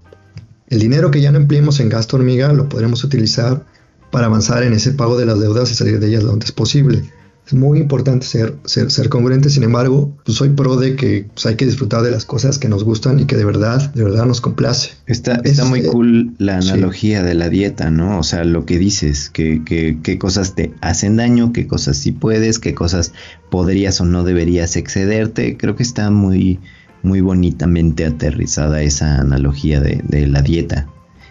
[0.69, 3.65] El dinero que ya no empleemos en gasto hormiga lo podremos utilizar
[4.11, 7.03] para avanzar en ese pago de las deudas y salir de ellas lo antes posible
[7.51, 11.57] es muy importante ser, ser, congruente, sin embargo, pues soy pro de que pues, hay
[11.57, 14.41] que disfrutar de las cosas que nos gustan y que de verdad, de verdad nos
[14.41, 14.91] complace.
[15.07, 18.21] Está, está muy cool la analogía de la dieta, ¿no?
[18.21, 22.13] O sea, lo que dices, que, que, qué cosas te hacen daño, qué cosas sí
[22.13, 23.13] puedes, qué cosas
[23.51, 25.57] podrías o no deberías excederte.
[25.57, 26.61] Creo que está muy,
[27.03, 30.87] muy bonitamente aterrizada esa analogía de, la dieta.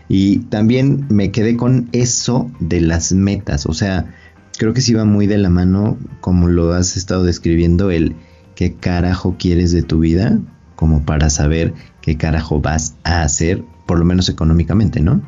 [0.07, 4.13] Y también me quedé con eso de las metas, o sea,
[4.57, 8.15] creo que sí va muy de la mano, como lo has estado describiendo, el
[8.55, 10.39] qué carajo quieres de tu vida,
[10.75, 15.21] como para saber qué carajo vas a hacer, por lo menos económicamente, ¿no?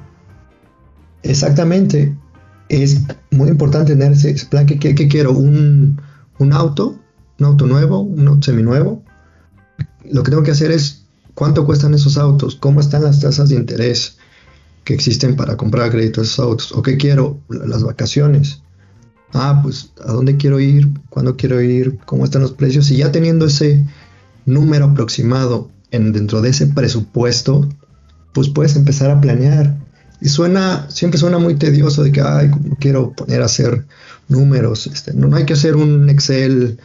[1.24, 2.16] Exactamente.
[2.70, 4.66] Es muy importante tener ese plan.
[4.66, 4.78] ¿Qué,
[5.08, 5.34] quiero?
[5.34, 6.02] ¿Un,
[6.40, 6.98] ¿Un, auto?
[7.40, 8.00] ¿Un auto nuevo?
[8.00, 9.04] ¿Un auto seminuevo?
[10.10, 13.56] Lo que tengo que hacer es cuánto cuestan esos autos, cómo están las tasas de
[13.56, 14.18] interés
[14.84, 18.62] que existen para comprar crédito a esos autos, o qué quiero, las vacaciones,
[19.34, 23.12] ah, pues a dónde quiero ir, cuándo quiero ir, cómo están los precios, y ya
[23.12, 23.86] teniendo ese
[24.46, 27.70] número aproximado en, dentro de ese presupuesto,
[28.34, 29.78] pues puedes empezar a planear.
[30.20, 33.86] Y suena, siempre suena muy tedioso de que, ay, quiero poner a hacer
[34.28, 34.88] números.
[34.88, 36.80] Este, no, hay que hacer un Excel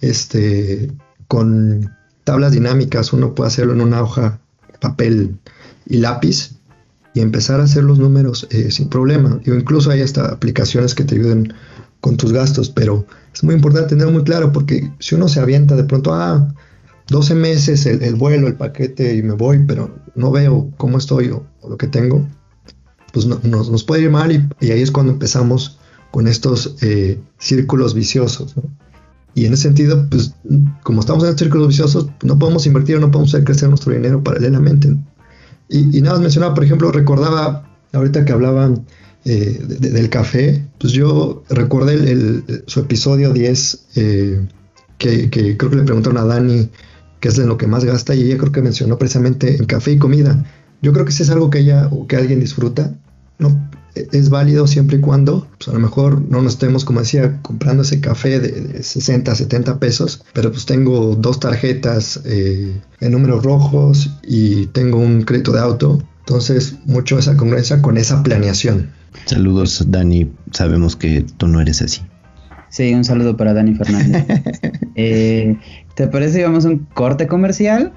[0.00, 0.92] este,
[1.26, 1.90] con
[2.24, 4.40] tablas dinámicas, uno puede hacerlo en una hoja,
[4.80, 5.38] papel
[5.86, 6.52] y lápiz
[7.14, 9.40] y empezar a hacer los números eh, sin problema.
[9.44, 11.52] incluso hay hasta aplicaciones que te ayuden
[12.00, 15.76] con tus gastos, pero es muy importante tenerlo muy claro porque si uno se avienta
[15.76, 16.52] de pronto, ah,
[17.08, 21.44] 12 meses el, vuelo, el paquete y me voy, pero no veo cómo estoy o,
[21.68, 22.26] lo que tengo,
[23.12, 25.78] pues nos, puede ir mal y, ahí es cuando empezamos
[26.10, 28.54] con estos eh, círculos viciosos.
[29.34, 30.34] Y en ese sentido, pues
[30.82, 34.22] como estamos en estos círculos viciosos, no podemos invertir, no podemos hacer crecer nuestro dinero
[34.22, 34.94] paralelamente.
[35.68, 38.84] Y, nada más mencionaba, por ejemplo, recordaba ahorita que hablaban
[39.24, 44.46] eh, del café, pues yo recordé su episodio 10, eh,
[44.98, 46.68] que, creo que le preguntaron a Dani
[47.20, 49.98] qué es lo que más gasta y ella creo que mencionó precisamente en café y
[49.98, 50.44] comida.
[50.82, 52.92] Yo creo que si es algo que ella o que alguien disfruta,
[53.38, 57.40] no es válido siempre y cuando, pues a lo mejor no nos estemos, como decía,
[57.42, 63.42] comprando ese café de, 60, 70 pesos, pero pues tengo dos tarjetas eh, en números
[63.44, 66.02] rojos y tengo un crédito de auto.
[66.20, 68.90] Entonces, mucho esa congruencia con esa planeación.
[69.26, 70.30] Saludos, Dani.
[70.52, 72.00] Sabemos que tú no eres así.
[72.68, 74.24] Sí, un saludo para Dani Fernández.
[74.94, 75.56] Eh,
[75.94, 77.94] ¿Te parece que vamos a un corte comercial?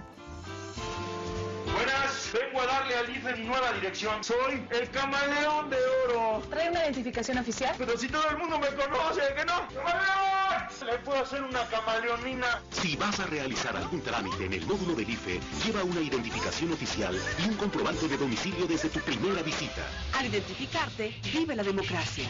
[3.96, 5.78] Soy el camaleón de
[6.10, 6.44] oro.
[6.50, 7.74] ¿Trae una identificación oficial?
[7.78, 9.66] Pero si todo el mundo me conoce, ¿que no?
[9.74, 10.86] ¡Camaleón!
[10.86, 12.62] ¿Le puedo hacer una camaleonina?
[12.72, 17.18] Si vas a realizar algún trámite en el módulo del IFE, lleva una identificación oficial
[17.42, 19.82] y un comprobante de domicilio desde tu primera visita.
[20.20, 22.26] Al identificarte, vive la democracia.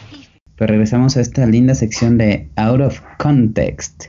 [0.56, 4.04] Pues regresamos a esta linda sección de Out of Context.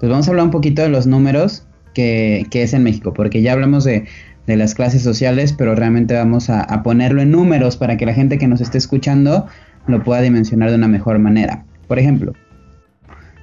[0.00, 3.52] Pues vamos a hablar un poquito de los números que, es en México, porque ya
[3.52, 4.04] hablamos de,
[4.46, 8.46] las clases sociales, pero realmente vamos a, ponerlo en números para que la gente que
[8.46, 9.46] nos esté escuchando
[9.86, 11.64] lo pueda dimensionar de una mejor manera.
[11.88, 12.34] Por ejemplo,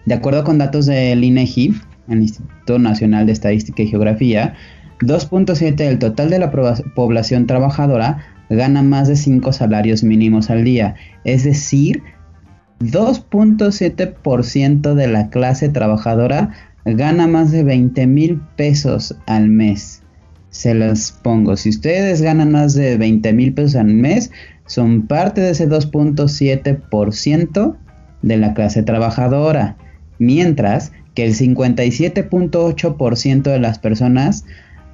[0.05, 1.73] de acuerdo con datos del INEGI,
[2.09, 4.53] el Instituto Nacional de Estadística y Geografía,
[4.99, 10.95] 2.7 del total de la población trabajadora gana más de 5 salarios mínimos al día,
[11.23, 12.03] es decir,
[12.79, 16.51] 2.7% de la clase trabajadora
[16.85, 20.01] gana más de 20 mil pesos al mes.
[20.49, 24.31] Se los pongo, si ustedes ganan más de 20 mil pesos al mes,
[24.65, 27.75] son parte de ese 2.7%
[28.21, 29.75] de la clase trabajadora.
[30.19, 34.45] Mientras que el 57.8% de las personas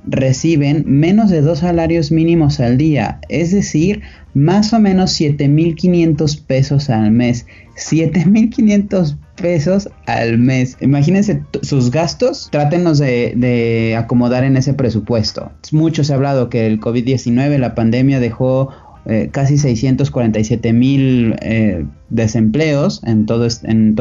[0.09, 4.01] reciben menos de dos salarios mínimos al día, es decir,
[4.33, 7.45] más o menos 7.500 pesos al mes.
[7.75, 10.77] 7.500 pesos al mes.
[10.81, 15.51] Imagínense sus gastos, trátenos de, acomodar en ese presupuesto.
[15.71, 18.69] Mucho se ha hablado que el COVID-19, la pandemia dejó
[19.05, 23.47] eh, casi 647 mil eh, desempleos en todo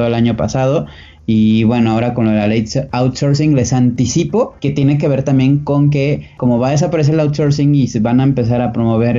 [0.07, 0.87] el año pasado
[1.31, 5.91] y bueno, ahora con la ley outsourcing les anticipo que tiene que ver también con
[5.91, 9.19] que como va a desaparecer el outsourcing y se van a empezar a promover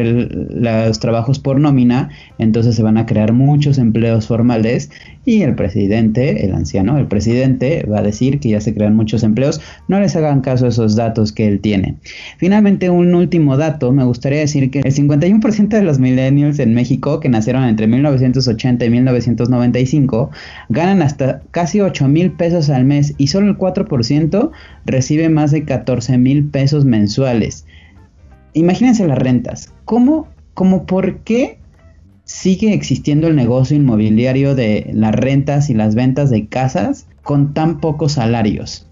[0.49, 4.89] los trabajos por nómina, entonces se van a crear muchos empleos formales
[5.29, 9.21] y el presidente, el anciano, el presidente va a decir que ya se crean muchos
[9.21, 9.61] empleos.
[9.87, 11.97] No les hagan caso a esos datos que él tiene.
[12.37, 17.19] Finalmente, un último dato, me gustaría decir que el 51% de los millennials en México
[17.19, 20.31] que nacieron entre 1980 y 1995
[20.69, 24.49] ganan hasta casi 8 mil pesos al mes y solo el 4%
[24.85, 27.67] recibe más de 14 mil pesos mensuales.
[28.53, 29.71] Imagínense las rentas.
[29.85, 31.58] ¿Cómo, cómo por qué
[32.29, 37.79] sigue existiendo el negocio inmobiliario de las rentas y las ventas de casas con tan
[37.79, 38.85] pocos salarios?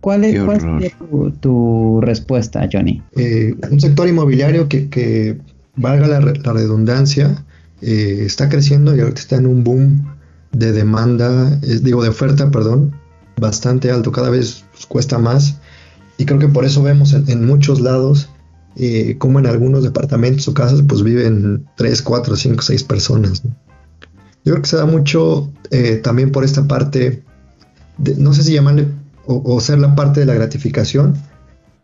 [0.00, 0.40] ¿Cuál es,
[1.40, 3.02] tu, respuesta, Johnny?
[3.14, 5.38] Eh, un sector inmobiliario que,
[5.76, 6.20] valga la,
[6.52, 7.44] redundancia,
[7.82, 10.06] eh, está creciendo y ahorita está en un boom
[10.52, 12.94] de demanda, digo de oferta, perdón,
[13.38, 15.58] bastante alto, cada vez cuesta más.
[16.16, 18.30] Y creo que por eso vemos en, muchos lados
[18.76, 23.42] eh, como en algunos departamentos o casas pues viven 3, 4, 5, 6 personas.
[24.44, 27.22] Yo creo que se da mucho eh, también por esta parte,
[28.16, 28.88] no sé si llamarle
[29.26, 31.14] o, ser la parte de la gratificación,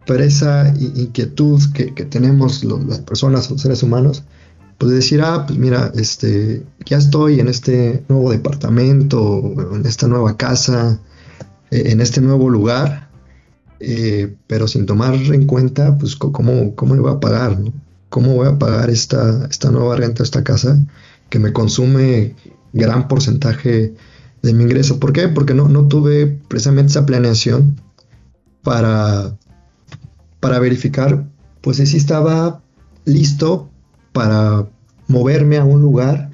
[0.07, 4.25] pero esa inquietud que, tenemos las personas, los seres humanos,
[4.79, 10.39] pues decir, ah, pues mira, este, ya estoy en este nuevo departamento, en esta nueva
[10.39, 11.01] casa,
[11.71, 13.11] e, en este nuevo lugar,
[13.87, 17.73] eh, pero sin tomar en cuenta, pues, cómo, cómo le voy a pagar, ¿no?
[18.09, 20.79] ¿Cómo voy a pagar esta, esta nueva renta, esta casa,
[21.31, 22.37] que me consume
[22.73, 23.95] gran porcentaje
[24.43, 25.01] de mi ingreso?
[25.01, 25.29] ¿Por qué?
[25.29, 27.81] Porque no, no tuve precisamente esa planeación
[28.63, 29.37] para,
[30.41, 31.25] para verificar,
[31.61, 32.63] pues si estaba
[33.05, 33.69] listo
[34.13, 34.67] para
[35.09, 36.31] moverme a un lugar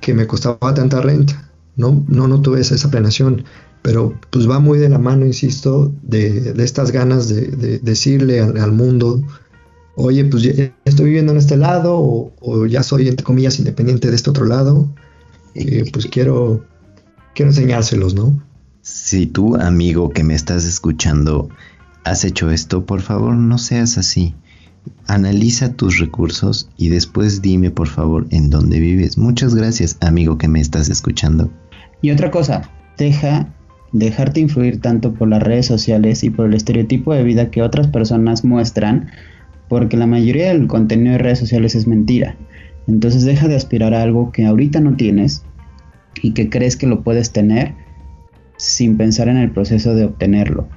[0.00, 1.50] que me costaba tanta renta.
[1.76, 3.44] No, no, no tuve esa, planeación,
[3.82, 9.22] pero pues va muy de la mano, insisto, de, estas ganas de, decirle al, mundo
[9.96, 14.08] oye, pues ya estoy viviendo en este lado o, o ya soy, entre comillas, independiente
[14.08, 14.88] de este otro lado,
[15.54, 16.64] eh, pues quiero,
[17.34, 18.40] quiero enseñárselos, ¿no?
[18.82, 21.48] Si tú, amigo que me estás escuchando,
[22.04, 24.34] has hecho esto, por favor no seas así.
[25.06, 29.18] Analiza tus recursos y después dime por favor en dónde vives.
[29.18, 31.50] Muchas gracias, amigo que me estás escuchando.
[32.00, 32.62] Y otra cosa,
[32.96, 33.52] deja
[33.92, 37.88] dejarte influir tanto por las redes sociales y por el estereotipo de vida que otras
[37.88, 39.10] personas muestran,
[39.68, 42.36] porque la mayoría del contenido de redes sociales es mentira.
[42.86, 45.44] Entonces deja de aspirar a algo que ahorita no tienes
[46.22, 47.74] y que crees que lo puedes tener
[48.56, 50.68] sin pensar en el proceso de obtenerlo.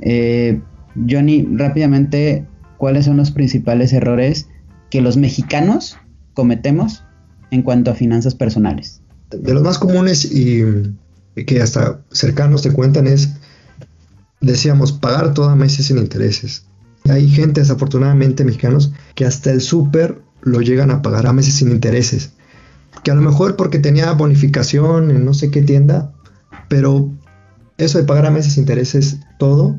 [0.00, 0.60] Eh,
[1.08, 2.46] Johnny, rápidamente,
[2.78, 4.48] ¿cuáles son los principales errores
[4.90, 5.98] que los mexicanos
[6.34, 7.04] cometemos
[7.50, 9.02] en cuanto a finanzas personales?
[9.30, 10.62] De los más comunes y
[11.34, 13.30] que hasta cercanos te cuentan es,
[14.40, 16.64] decíamos, pagar todo a meses sin intereses.
[17.08, 21.70] Hay gente, desafortunadamente, mexicanos, que hasta el súper lo llegan a pagar a meses sin
[21.70, 22.32] intereses.
[23.02, 26.12] Que a lo mejor porque tenía bonificación en no sé qué tienda,
[26.68, 27.10] pero
[27.76, 29.76] eso de pagar a meses sin intereses todo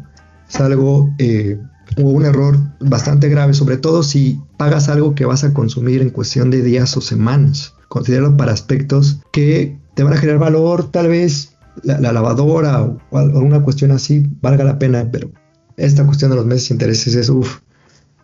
[0.48, 1.60] es algo eh,
[1.98, 6.52] un error bastante grave, sobre todo si pagas algo que vas a consumir en cuestión
[6.52, 7.74] de días o semanas.
[7.88, 13.64] Considéralo para aspectos que te van a generar valor, tal vez la, lavadora o alguna
[13.64, 15.32] cuestión así valga la pena, pero
[15.78, 17.60] esta cuestión de los meses de intereses es, uff,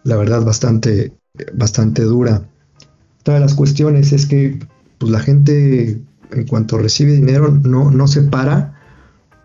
[0.04, 1.14] la verdad, bastante,
[1.54, 2.44] bastante dura.
[3.22, 4.60] Otra de las cuestiones es que
[4.98, 6.02] pues, la gente,
[6.32, 8.80] en cuanto recibe dinero, no, no separa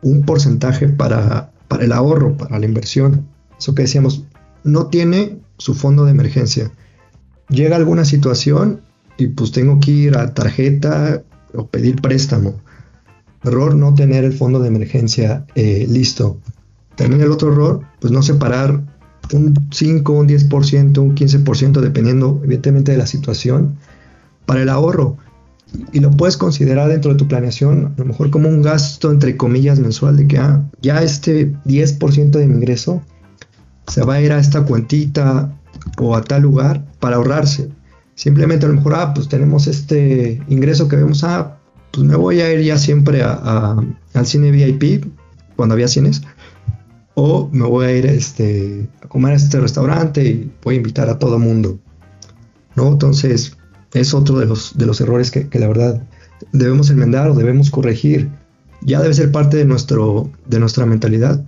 [0.02, 3.26] un porcentaje para, para el ahorro, para la inversión.
[3.58, 4.24] Eso que decíamos,
[4.64, 6.70] no tiene su fondo de emergencia.
[7.48, 8.80] Llega alguna situación
[9.18, 11.22] y pues tengo que ir a tarjeta
[11.57, 12.54] o pedir préstamo.
[13.44, 16.38] Error no tener el fondo de emergencia eh, listo.
[16.96, 18.82] También el otro error, pues no separar
[19.32, 23.76] un 5, un 10%, un 15%, dependiendo evidentemente de la situación,
[24.46, 25.16] para el ahorro.
[25.92, 29.36] Y lo puedes considerar dentro de tu planeación, a lo mejor como un gasto, entre
[29.36, 33.02] comillas, mensual, de que ah, ya este 10% de mi ingreso
[33.88, 35.52] se va a ir a esta cuentita
[35.98, 37.70] o a tal lugar para ahorrarse.
[38.16, 41.58] Simplemente a lo mejor, ah, pues tenemos este ingreso que vemos, ah,
[41.92, 43.76] pues me voy a ir ya siempre a,
[44.14, 45.04] al cine VIP,
[45.54, 46.22] cuando había cines,
[47.14, 51.10] o me voy a ir este, a comer a este restaurante y voy a invitar
[51.10, 51.78] a todo mundo.
[52.74, 52.88] ¿no?
[52.88, 53.56] Entonces,
[53.92, 56.02] es otro de los, de los errores que, que, la verdad
[56.52, 58.30] debemos enmendar o debemos corregir.
[58.80, 61.44] Ya debe ser parte de, nuestro, de nuestra mentalidad,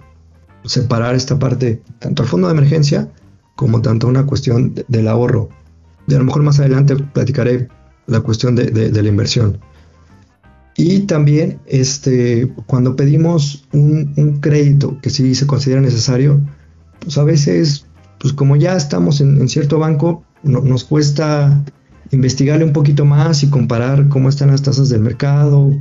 [0.64, 3.10] separar esta parte, tanto al fondo de emergencia
[3.56, 5.48] como tanto una cuestión del ahorro.
[6.08, 7.68] Y a lo mejor más adelante platicaré
[8.06, 9.58] la cuestión de, de la inversión.
[10.78, 16.40] Y también este, cuando pedimos un, crédito que sí se considera necesario,
[17.00, 17.86] pues a veces,
[18.20, 21.64] pues como ya estamos en, cierto banco, nos cuesta
[22.12, 25.76] investigarle un poquito más y comparar cómo están las tasas del mercado,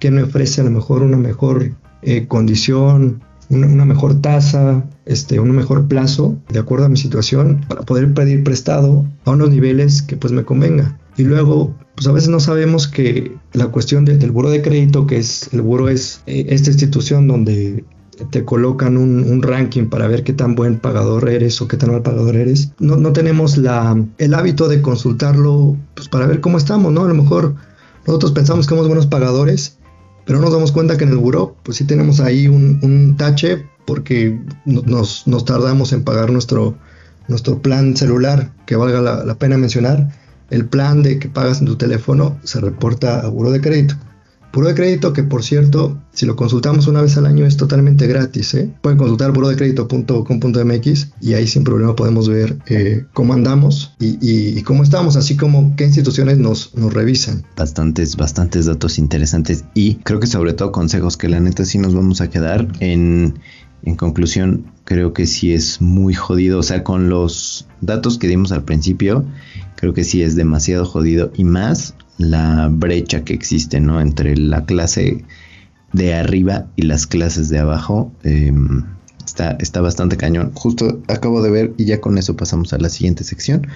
[0.00, 5.50] qué me ofrece a lo mejor una mejor eh, condición, una, mejor tasa, este, un
[5.50, 10.16] mejor plazo, de acuerdo a mi situación, para poder pedir prestado a unos niveles que
[10.16, 10.98] pues me convenga.
[11.16, 15.18] Y luego, pues a veces no sabemos que la cuestión del buro de crédito, que
[15.18, 17.84] es el buro es eh, esta institución donde
[18.30, 22.02] te colocan un, ranking para ver qué tan buen pagador eres o qué tan mal
[22.02, 22.72] pagador eres.
[22.78, 27.04] No, no tenemos la, el hábito de consultarlo pues, para ver cómo estamos, ¿no?
[27.04, 27.54] A lo mejor
[28.06, 29.78] nosotros pensamos que somos buenos pagadores,
[30.24, 34.38] pero nos damos cuenta que en el buro pues sí tenemos ahí un, tache porque
[34.64, 36.76] nos, nos, tardamos en pagar nuestro,
[37.28, 40.08] nuestro plan celular, que valga la, la pena mencionar
[40.52, 43.94] el plan de que pagas en tu teléfono se reporta a Buro de Crédito.
[44.52, 48.06] Buro de crédito que por cierto, si lo consultamos una vez al año es totalmente
[48.06, 48.52] gratis.
[48.54, 48.70] ¿eh?
[48.82, 55.16] Pueden consultar burodecredito.com.mx y ahí sin problema podemos ver eh, cómo andamos y, cómo estamos,
[55.16, 57.44] así como qué instituciones nos, nos revisan.
[57.56, 61.94] Bastantes, bastantes datos interesantes y creo que sobre todo consejos que la neta sí nos
[61.94, 63.38] vamos a quedar en...
[63.84, 66.60] En conclusión, creo que sí es muy jodido.
[66.60, 69.24] O sea, con los datos que dimos al principio,
[69.74, 71.32] creo que sí es demasiado jodido.
[71.34, 71.96] Y más
[72.30, 74.00] la brecha que existe, ¿no?
[74.00, 75.24] Entre la clase
[75.92, 78.12] de arriba y las clases de abajo.
[78.22, 78.84] Em,
[79.60, 80.52] está, bastante cañón.
[80.54, 83.66] Justo acabo de ver, y ya con eso pasamos a la siguiente sección,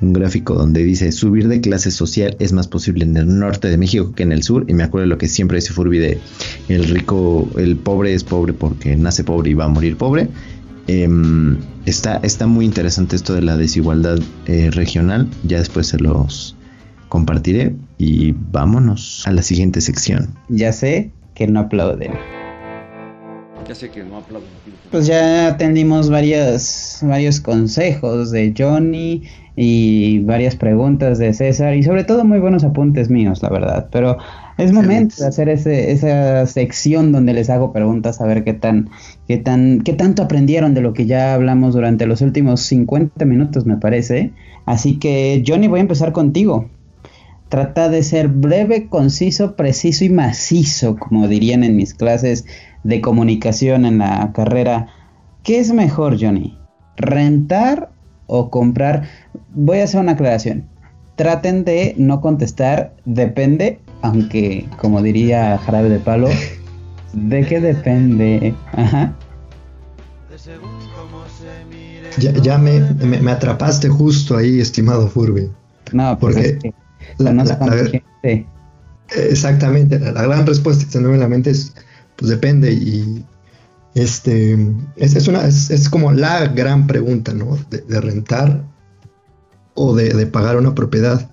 [0.00, 3.76] un gráfico donde dice subir de clase social es más posible en el norte de
[3.76, 4.64] México que en el sur.
[4.68, 6.18] Y me acuerdo lo que siempre dice Furby de
[6.68, 10.28] el rico, el pobre es pobre porque nace pobre y va a morir pobre.
[10.88, 15.28] Em, está, está muy interesante esto de la desigualdad eh, regional.
[15.44, 16.56] Ya después se los
[17.08, 20.34] compartiré y vámonos a la siguiente sección.
[20.48, 22.10] Ya sé que no aplauden.
[23.68, 24.44] Ya sé que no aplaudo.
[24.90, 29.22] Pues ya atendimos varios, varios consejos de Johnny
[29.54, 33.88] y varias preguntas de César y sobre todo muy buenos apuntes míos, la verdad.
[33.92, 34.16] Pero
[34.58, 38.90] es momento de hacer ese, esa sección donde les hago preguntas a ver qué tan,
[39.28, 43.64] qué tan, qué tanto aprendieron de lo que ya hablamos durante los últimos 50 minutos,
[43.64, 44.32] me parece.
[44.66, 46.68] Así que Johnny, voy a empezar contigo.
[47.52, 52.46] Trata de ser breve, conciso, preciso y macizo, como dirían en mis clases
[52.82, 54.86] de comunicación en la carrera.
[55.42, 56.56] ¿Qué es mejor, Johnny?
[56.96, 57.90] ¿Rentar
[58.26, 59.02] o comprar?
[59.54, 60.64] Voy a hacer una aclaración.
[61.16, 66.30] Traten de no contestar depende, aunque como diría Jarabe de Palo,
[67.12, 68.54] ¿de qué depende?
[68.72, 69.14] Ajá.
[72.16, 75.50] Ya, ya me, me, me, atrapaste justo ahí, estimado Furby.
[75.92, 76.81] No, pues porque es que
[77.18, 78.44] la, la, la,
[79.14, 81.74] Exactamente, la gran respuesta que se me en la mente es
[82.16, 83.24] pues depende y
[83.94, 84.58] este
[84.96, 88.64] es, es una es, es, como la gran pregunta no de, de rentar
[89.74, 91.30] o de, de, pagar una propiedad.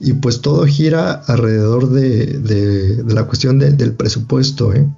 [0.00, 4.88] Y pues todo gira alrededor de, de la cuestión del presupuesto ¿eh?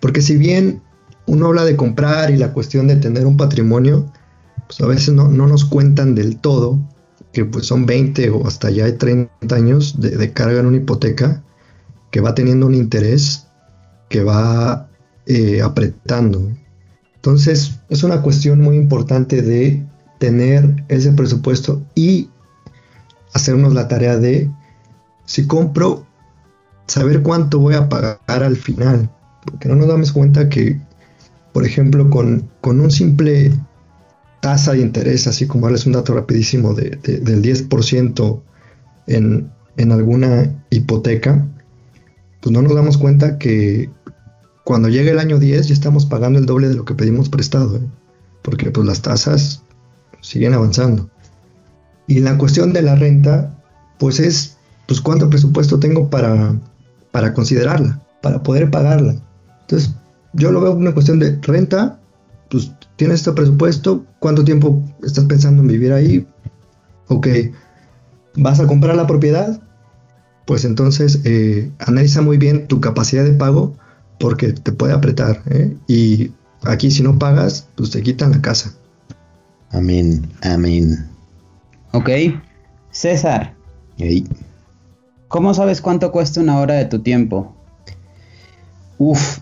[0.00, 0.82] porque si bien
[1.26, 4.10] uno habla de comprar y la cuestión de tener un patrimonio
[4.66, 6.80] pues a veces no, no nos cuentan del todo
[7.32, 11.42] que pues son 20 o hasta ya hay 30 años de, carga en una hipoteca
[12.10, 13.46] que va teniendo un interés
[14.08, 14.88] que va
[15.26, 16.50] eh, apretando.
[17.16, 19.84] Entonces es una cuestión muy importante de
[20.18, 22.28] tener ese presupuesto y
[23.32, 24.50] hacernos la tarea de,
[25.24, 26.06] si compro,
[26.86, 29.10] saber cuánto voy a pagar al final.
[29.44, 30.80] Porque no nos damos cuenta que,
[31.52, 33.52] por ejemplo, con, con un simple
[34.42, 38.42] tasa de interés, así como darles un dato rapidísimo de, de, del 10%
[39.06, 41.46] en, en alguna hipoteca,
[42.40, 43.88] pues no nos damos cuenta que
[44.64, 47.76] cuando llegue el año 10 ya estamos pagando el doble de lo que pedimos prestado,
[47.76, 47.82] ¿eh?
[48.42, 49.62] porque pues las tasas
[50.20, 51.08] siguen avanzando.
[52.08, 53.56] Y la cuestión de la renta,
[54.00, 54.56] pues es,
[54.88, 56.58] pues cuánto presupuesto tengo para,
[57.12, 59.14] para considerarla, para poder pagarla.
[59.60, 59.94] Entonces,
[60.32, 62.00] yo lo veo una cuestión de renta,
[63.02, 66.24] tienes este presupuesto, cuánto tiempo estás pensando en vivir ahí,
[67.08, 67.26] ok,
[68.36, 69.60] vas a comprar la propiedad,
[70.46, 73.74] pues entonces eh, analiza muy bien tu capacidad de pago
[74.20, 75.42] porque te puede apretar.
[75.50, 75.76] ¿eh?
[75.88, 76.30] Y
[76.62, 78.72] aquí si no pagas, pues te quitan la casa.
[79.72, 81.10] Amén, amén.
[81.90, 82.08] Ok.
[82.92, 83.52] César.
[83.96, 84.28] Hey.
[85.26, 87.52] ¿Cómo sabes cuánto cuesta una hora de tu tiempo?
[88.98, 89.40] Uf,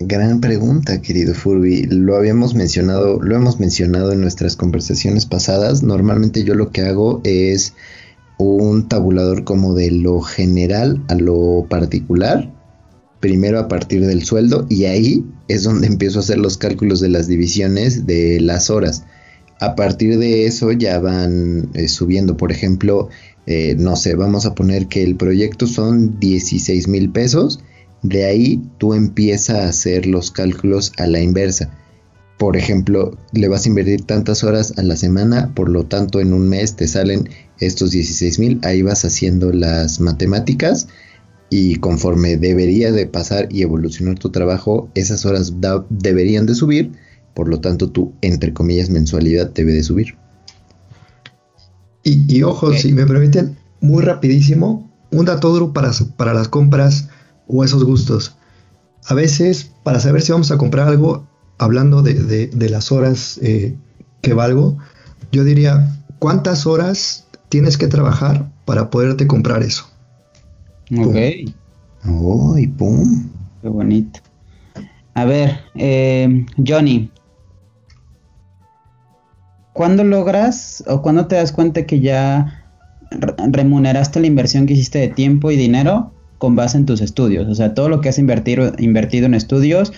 [0.00, 1.84] gran pregunta, querido Furby.
[1.84, 5.82] Lo habíamos mencionado, lo hemos mencionado en nuestras conversaciones pasadas.
[5.82, 7.74] Normalmente yo lo que hago es
[8.38, 12.50] un tabulador como de lo general a lo particular
[13.20, 17.10] primero a partir del sueldo y ahí es donde empiezo a hacer los cálculos de
[17.10, 19.04] las divisiones de las horas.
[19.60, 23.10] A partir de eso ya van eh, subiendo, por ejemplo,
[23.46, 27.60] eh, no sé, vamos a poner que el proyecto son 16 mil pesos,
[28.02, 31.70] de ahí tú empiezas a hacer los cálculos a la inversa.
[32.38, 36.32] Por ejemplo, le vas a invertir tantas horas a la semana, por lo tanto en
[36.32, 37.28] un mes te salen
[37.58, 40.88] estos 16 mil, ahí vas haciendo las matemáticas
[41.50, 45.52] y conforme debería de pasar y evolucionar tu trabajo, esas horas
[45.90, 46.92] deberían de subir,
[47.34, 50.16] por lo tanto tu, entre comillas, mensualidad debe de subir.
[52.02, 52.78] Y, y ojo, okay.
[52.78, 57.08] si me permiten, muy rapidísimo, un dato duro para, para las compras
[57.50, 58.36] o esos gustos.
[59.06, 61.26] A veces, para saber si vamos a comprar algo,
[61.58, 63.76] hablando de, de, de las horas eh,
[64.22, 64.78] que valgo,
[65.32, 69.86] yo diría, ¿cuántas horas tienes que trabajar para poderte comprar eso?
[70.98, 71.16] Ok.
[72.08, 73.28] Oh, y pum.
[73.62, 74.20] Qué bonito.
[75.14, 77.10] A ver, eh, Johnny.
[79.72, 82.64] ¿Cuándo logras o cuándo te das cuenta que ya
[83.10, 87.46] remuneraste la inversión que hiciste de tiempo y dinero con base en tus estudios?
[87.46, 89.92] O sea, todo lo que has invertido, invertido en estudios,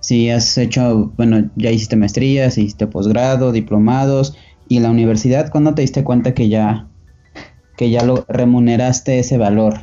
[0.00, 4.36] si has hecho, bueno, ya hiciste maestrías, hiciste posgrado, diplomados,
[4.68, 6.88] y la universidad, ¿cuándo te diste cuenta que ya,
[7.76, 9.74] que ya lo remuneraste ese valor?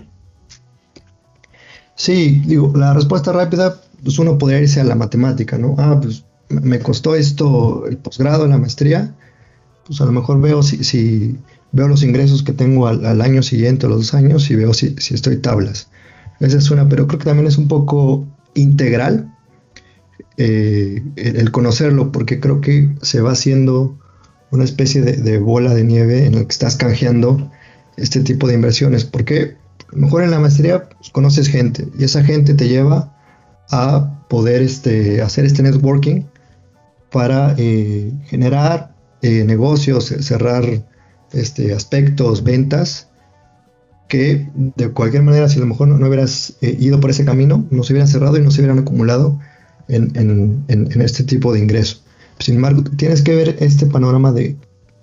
[1.96, 5.76] Sí, digo, la respuesta rápida, pues uno podría irse a la matemática, ¿no?
[5.78, 9.14] Ah, pues me costó esto el posgrado, la maestría,
[9.86, 11.38] pues a lo mejor veo si, si
[11.72, 14.96] veo los ingresos que tengo al, al, año siguiente, los dos años, y veo si,
[14.98, 15.90] si estoy tablas.
[16.40, 19.36] Esa es una, pero creo que también es un poco integral
[20.38, 23.98] eh, el conocerlo, porque creo que se va haciendo
[24.52, 27.52] una especie de, bola de nieve en el que estás canjeando
[27.98, 29.04] este tipo de inversiones.
[29.06, 29.58] ¿Por qué?
[29.92, 33.16] A lo mejor en la maestría pues, conoces gente y esa gente te lleva
[33.70, 36.24] a poder este, hacer este networking
[37.12, 40.64] para eh, generar eh, negocios, cerrar
[41.34, 43.09] este, aspectos, ventas,
[44.10, 47.66] que de cualquier manera, si a lo mejor no, hubieras eh, ido por ese camino,
[47.70, 49.40] no se hubieran cerrado y no se hubieran acumulado
[49.88, 52.02] en, este tipo de ingreso.
[52.40, 54.58] Sin embargo, tienes que ver este panorama de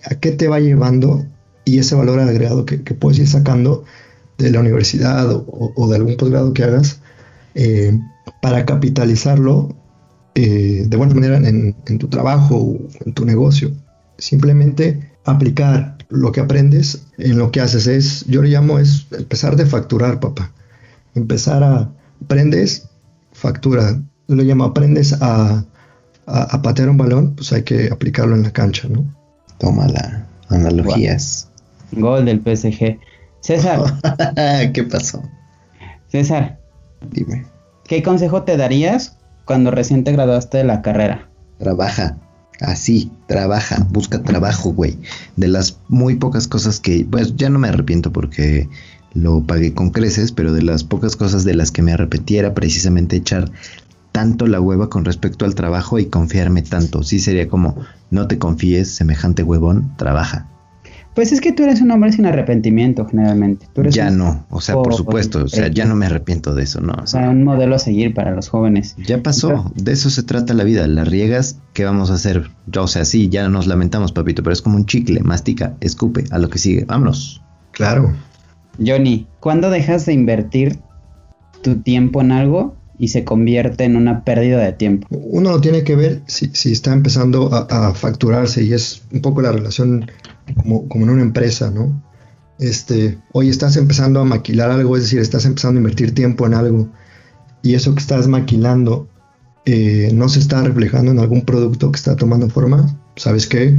[0.05, 1.25] a qué te va llevando
[1.65, 3.85] y ese valor agregado que, puedes ir sacando
[4.39, 7.01] de la universidad o, de algún posgrado que hagas
[7.55, 7.99] eh,
[8.43, 9.75] para capitalizarlo
[10.35, 13.71] eh, de buena manera en, tu trabajo o en tu negocio.
[14.19, 19.57] Simplemente aplicar lo que aprendes en lo que haces es, yo le llamo es empezar
[19.57, 20.53] de facturar, papá.
[21.15, 21.91] Empezar a,
[22.23, 22.89] aprendes,
[23.33, 24.01] factura.
[24.29, 25.65] Yo le llamo aprendes a,
[26.27, 29.05] a, patear un balón, pues hay que aplicarlo en la cancha, ¿no?
[29.59, 31.49] Toma la analogías.
[31.93, 32.99] Gol del PSG.
[33.41, 33.81] César.
[34.73, 35.23] ¿Qué pasó?
[36.09, 36.59] César.
[37.11, 37.47] Dime.
[37.85, 41.29] ¿Qué consejo te darías cuando recién te graduaste de la carrera?
[41.59, 42.19] Trabaja.
[42.61, 44.99] Así, trabaja, busca trabajo, güey.
[45.37, 48.69] De las muy pocas cosas que, pues ya no me arrepiento porque
[49.13, 52.55] lo pagué con creces, pero de las pocas cosas de las que me arrepentí era
[52.55, 53.51] precisamente echar
[54.13, 57.03] tanto la hueva con respecto al trabajo y confiarme tanto.
[57.03, 57.77] Sí sería como,
[58.11, 60.49] no te confíes, semejante huevón, trabaja.
[61.17, 63.67] Pues es que tú eres un hombre sin arrepentimiento, generalmente.
[63.89, 66.93] ya no, o sea, por supuesto, o sea, ya no me arrepiento de eso, ¿no?
[66.93, 68.95] O sea, un modelo a seguir para los jóvenes.
[68.99, 70.87] Ya pasó, de eso se trata la vida.
[70.87, 72.51] Las riegas, ¿qué vamos a hacer?
[72.79, 76.39] O sea, sí, ya nos lamentamos, papito, pero es como un chicle, mastica, escupe, a
[76.39, 76.85] lo que sigue.
[76.85, 77.43] Vámonos.
[77.73, 78.15] Claro.
[78.79, 80.81] Johnny, ¿cuándo dejas de invertir
[81.63, 85.07] tu tiempo en algo y se convierte en una pérdida de tiempo?
[85.11, 89.41] Uno lo tiene que ver si, está empezando a, a facturarse y es un poco
[89.41, 90.11] la relación
[90.55, 92.03] como, como en una empresa, ¿no?
[92.59, 96.55] Este, hoy estás empezando a maquilar algo, es decir, estás empezando a invertir tiempo en
[96.55, 96.89] algo
[97.63, 99.09] y eso que estás maquilando
[99.67, 103.77] eh, no se está reflejando en algún producto que está tomando forma, ¿sabes qué?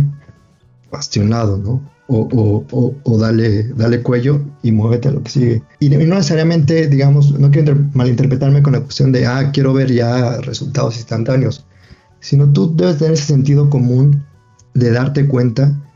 [0.92, 1.82] Bastionado, ¿no?
[2.10, 2.28] O,
[2.72, 5.64] o, o, dale, dale cuello y muévete a lo que sigue.
[5.80, 10.40] Y, no necesariamente, digamos, no quiero malinterpretarme con la cuestión de, ah, quiero ver ya
[10.42, 11.66] resultados instantáneos,
[12.20, 14.24] sino tú debes tener ese sentido común
[14.74, 15.87] de darte cuenta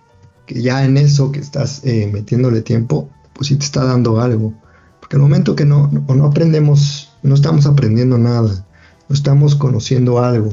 [0.52, 4.54] que ya en eso que estás eh, metiéndole tiempo, pues sí te está dando algo.
[5.00, 8.66] Porque al momento que no, no, aprendemos, no estamos aprendiendo nada,
[9.08, 10.52] no estamos conociendo algo,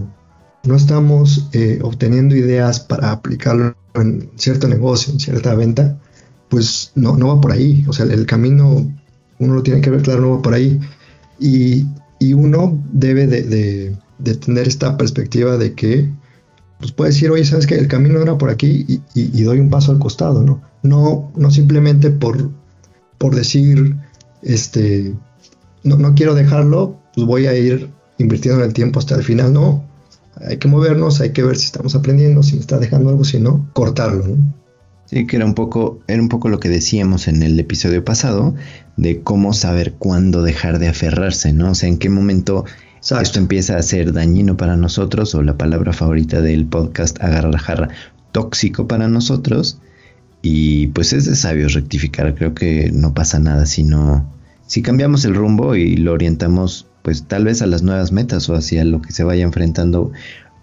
[0.64, 5.98] no estamos eh, obteniendo ideas para aplicarlo en cierto negocio, en cierta venta,
[6.48, 7.84] pues no, no va por ahí.
[7.88, 8.88] O sea, el, camino
[9.40, 10.78] uno lo tiene que ver claro, no va por ahí.
[11.40, 11.86] Y,
[12.34, 16.10] uno debe de, de tener esta perspectiva de que
[16.78, 19.90] pues puede decir, oye, sabes que el camino era por aquí y, doy un paso
[19.92, 20.62] al costado, ¿no?
[20.82, 22.50] No, no simplemente por,
[23.18, 23.96] por decir,
[24.42, 25.14] este,
[25.82, 29.84] no, no quiero dejarlo, pues voy a ir invirtiendo el tiempo hasta el final, no.
[30.46, 33.40] Hay que movernos, hay que ver si estamos aprendiendo, si me está dejando algo, si
[33.40, 34.54] no, cortarlo, ¿no?
[35.06, 38.54] Sí, que era un poco, era un poco lo que decíamos en el episodio pasado,
[38.96, 41.70] de cómo saber cuándo dejar de aferrarse, ¿no?
[41.70, 42.66] O sea, en qué momento
[43.00, 47.58] esto empieza a ser dañino para nosotros o la palabra favorita del podcast agarrar la
[47.58, 47.88] jarra
[48.32, 49.78] tóxico para nosotros.
[50.42, 54.32] Y pues es de sabios rectificar creo que no pasa nada si no
[54.66, 58.54] si cambiamos el rumbo y lo orientamos pues tal vez a las nuevas metas o
[58.54, 60.12] hacia lo que se vaya enfrentando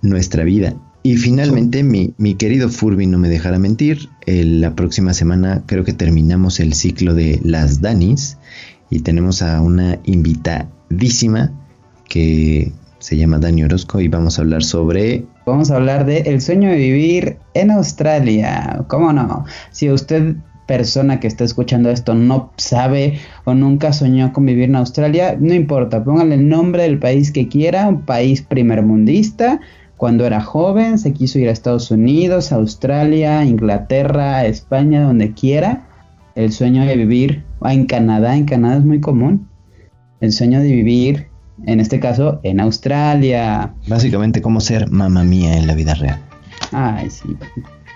[0.02, 0.76] nuestra vida.
[1.02, 5.94] Y finalmente mi, mi, querido Furby no me dejará mentir la próxima semana creo que
[5.94, 8.38] terminamos el ciclo de las Danis
[8.90, 11.52] y tenemos a una invitadísima
[12.16, 15.26] que se llama Dani Orozco y vamos a hablar sobre...
[15.46, 18.86] Vamos a hablar de el sueño de vivir en Australia.
[18.88, 19.44] ¿Cómo no?
[19.72, 24.78] Si usted persona que está escuchando esto no sabe o nunca soñó con vivir en
[24.78, 29.60] Australia, no importa, póngale el nombre del país que quiera, un país primermundista.
[29.98, 35.86] Cuando era joven se quiso ir a Estados Unidos, Australia, Inglaterra, España, donde quiera.
[36.36, 39.50] El sueño de vivir, en Canadá, en Canadá es muy común.
[40.22, 41.35] El sueño de vivir
[41.66, 43.74] en este caso en Australia.
[43.88, 46.20] Básicamente cómo ser mamá mía en la vida real.
[46.72, 47.36] Ay, sí,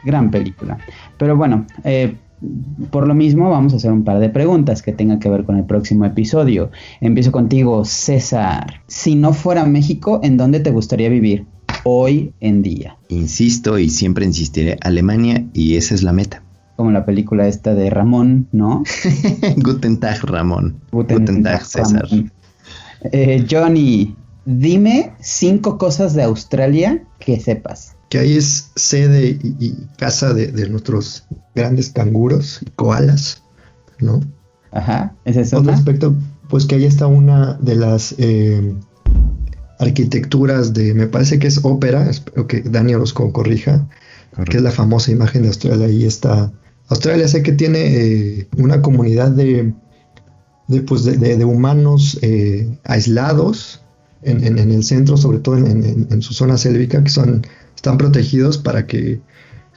[0.04, 0.78] gran película.
[1.18, 2.16] Pero bueno, eh,
[2.92, 5.58] por lo mismo vamos a hacer un par de preguntas que tengan que ver con
[5.58, 6.72] el próximo episodio.
[7.02, 8.82] Empiezo contigo, César.
[8.88, 11.46] Si no fuera México, ¿en dónde te gustaría vivir
[11.84, 12.98] hoy en día?
[13.10, 16.44] Insisto y siempre insistiré, Alemania y esa es la meta
[16.80, 18.86] como la película esta de Ramón, ¿no?
[19.58, 20.78] Guten Tag, Ramón.
[20.94, 22.08] Guten, Tag, César.
[23.12, 27.96] Eh, Johnny, dime cinco cosas de Australia que sepas.
[28.10, 31.26] Que ahí es sede y, casa de, nuestros
[31.56, 33.44] grandes canguros y koalas,
[34.00, 34.22] ¿no?
[34.72, 35.60] Ajá, ¿es eso?
[35.60, 36.16] Otro aspecto,
[36.50, 38.76] pues que ahí está una de las eh,
[39.80, 43.88] arquitecturas de, me parece que es ópera, espero que Dani Orozco corrija,
[44.50, 45.86] que es la famosa imagen de Australia.
[45.86, 46.52] Ahí está.
[46.88, 49.74] Australia sé que tiene eh, una comunidad de,
[50.70, 53.82] de, pues de, de- de humanos eh, aislados
[54.24, 55.68] en, en- en el centro, sobre todo en,
[56.22, 57.46] su zona sélvica, que son,
[57.76, 59.20] están protegidos para que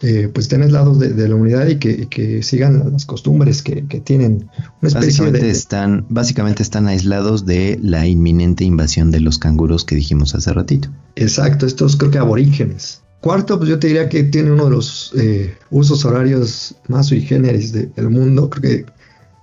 [0.05, 2.09] eh, pues estén aislados de, la unidad y que,
[2.43, 4.49] sigan las costumbres que, que tienen.
[4.81, 9.85] Una especie Básicamente de, están, básicamente están aislados de la inminente invasión de los canguros
[9.85, 10.89] que dijimos hace ratito.
[11.15, 13.01] Exacto, estos creo que aborígenes.
[13.21, 17.21] Cuarto, pues yo te diría que tiene uno de los eh, usos horarios más sui
[17.21, 18.51] generis de- del mundo.
[18.51, 18.87] Creo que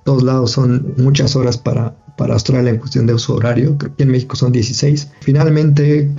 [0.03, 3.77] todos lados son muchas horas para, para Australia en cuestión de uso horario.
[3.77, 5.11] Creo que en México son 16.
[5.21, 6.09] Finalmente,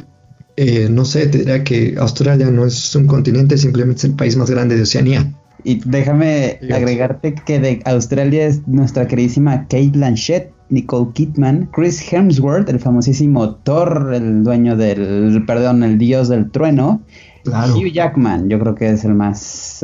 [0.56, 4.36] eh, no sé, te diría que Australia no es un continente, simplemente es el país
[4.36, 5.32] más grande de Oceanía.
[5.62, 6.78] Y déjame Dios.
[6.78, 13.56] agregarte que de Australia es nuestra queridísima Kate Blanchett, Nicole Kidman, Chris Hemsworth, el famosísimo
[13.56, 17.02] Thor, el dueño del, perdón, el dios del trueno,
[17.44, 17.74] Claro.
[17.74, 19.38] Hugh Jackman, yo creo que es el más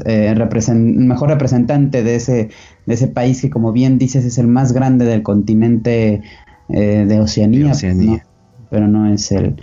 [0.04, 0.34] eh,
[0.74, 2.50] mejor representante de ese,
[2.86, 6.22] de ese país que como bien dices es el más grande del continente
[6.68, 8.16] eh, de Oceanía, De Oceanía.
[8.16, 8.68] ¿no?
[8.70, 9.56] pero no es el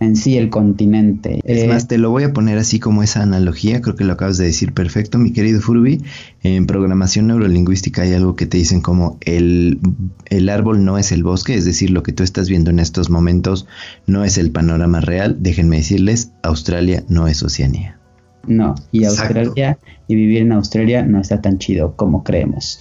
[0.00, 1.40] en sí el continente.
[1.44, 4.14] Es Eh, más, te lo voy a poner así como esa analogía, creo que lo
[4.14, 6.02] acabas de decir perfecto, mi querido Furby.
[6.42, 9.78] En programación neurolingüística hay algo que te dicen como el,
[10.26, 13.10] el árbol no es el bosque, es decir, lo que tú estás viendo en estos
[13.10, 13.66] momentos
[14.06, 15.36] no es el panorama real.
[15.40, 17.99] Déjenme decirles, Australia no es Oceanía.
[18.46, 19.38] No, y Exacto.
[19.38, 19.78] Australia
[20.08, 22.80] y vivir en Australia no está tan chido como creemos.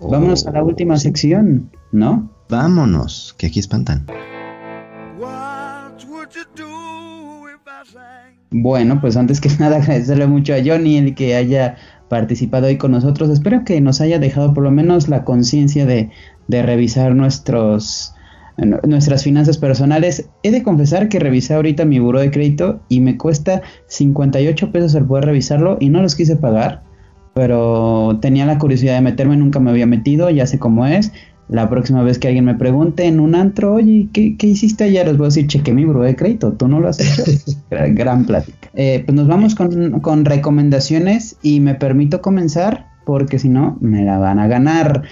[0.00, 2.30] Vámonos a la última sección, ¿no?
[2.48, 4.06] Vámonos, que aquí espantan.
[8.50, 11.76] Bueno, pues antes que nada agradecerle mucho a Johnny el que haya
[12.08, 13.30] participado hoy con nosotros.
[13.30, 16.10] Espero que nos haya dejado por lo menos la conciencia de,
[16.48, 18.14] de revisar nuestros
[18.56, 20.28] nu- nuestras finanzas personales.
[20.42, 24.94] He de confesar que revisé ahorita mi buro de crédito y me cuesta 58 pesos
[24.94, 26.82] el poder revisarlo y no los quise pagar.
[27.34, 31.12] Pero tenía la curiosidad de meterme, nunca me había metido, ya sé cómo es.
[31.48, 35.06] La próxima vez que alguien me pregunte en un antro, oye, ¿qué, qué hiciste ayer?
[35.06, 37.30] Les voy a decir, cheque mi buro de crédito, tú no lo has hecho.
[37.70, 38.70] gran, gran plática.
[38.74, 44.04] Eh, pues nos vamos con, con recomendaciones y me permito comenzar porque si no me
[44.04, 45.02] la van a ganar.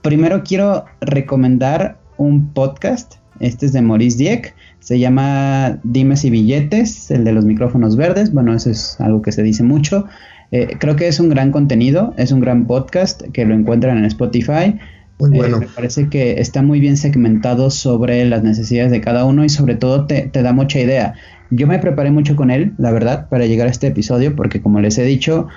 [0.00, 3.14] Primero quiero recomendar un podcast.
[3.40, 4.54] Este es de Maurice Dieck.
[4.80, 8.32] Se llama Dimes y Billetes, el de los micrófonos verdes.
[8.32, 10.06] Bueno, eso es algo que se dice mucho.
[10.52, 14.04] Eh, creo que es un gran contenido, es un gran podcast que lo encuentran en
[14.04, 14.78] Spotify.
[15.18, 15.58] Muy Eh, bueno.
[15.58, 19.74] me parece que está muy bien segmentado sobre las necesidades de cada uno y sobre
[19.74, 21.14] todo te, te da mucha idea.
[21.50, 24.80] Yo me preparé mucho con él, la verdad, para llegar a este episodio porque como
[24.80, 25.48] les he dicho,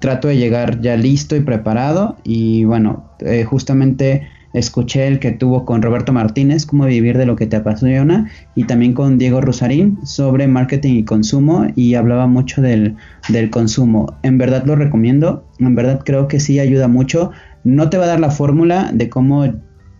[0.00, 5.64] trato de llegar ya listo y preparado y bueno, eh, justamente escuché el que tuvo
[5.64, 9.98] con Roberto Martínez, cómo vivir de lo que te apasiona, y también con Diego Rosarín
[10.04, 12.96] sobre marketing y consumo, y hablaba mucho del,
[13.28, 14.16] del consumo.
[14.22, 17.30] En verdad lo recomiendo, en verdad creo que sí ayuda mucho.
[17.64, 19.46] No te va a dar la fórmula de cómo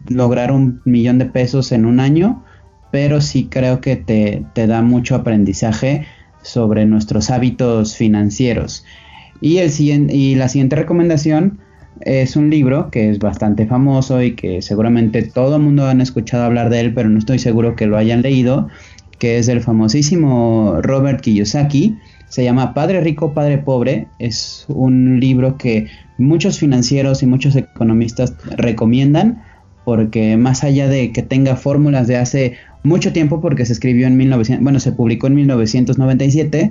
[0.09, 2.43] lograr un millón de pesos en un año,
[2.91, 6.07] pero sí creo que te, te da mucho aprendizaje
[6.43, 8.85] sobre nuestros hábitos financieros.
[9.41, 9.71] Y, el
[10.11, 11.59] y la siguiente recomendación
[12.01, 16.45] es un libro que es bastante famoso y que seguramente todo el mundo han escuchado
[16.45, 18.69] hablar de él, pero no estoy seguro que lo hayan leído,
[19.19, 21.97] que es el famosísimo Robert Kiyosaki.
[22.29, 24.07] Se llama Padre Rico, Padre Pobre.
[24.19, 25.89] Es un libro que
[26.19, 29.43] muchos financieros y muchos economistas recomiendan
[29.89, 34.19] porque más allá de que tenga fórmulas de hace mucho tiempo, porque se escribió en
[34.19, 36.71] 1900, bueno, se publicó en 1997,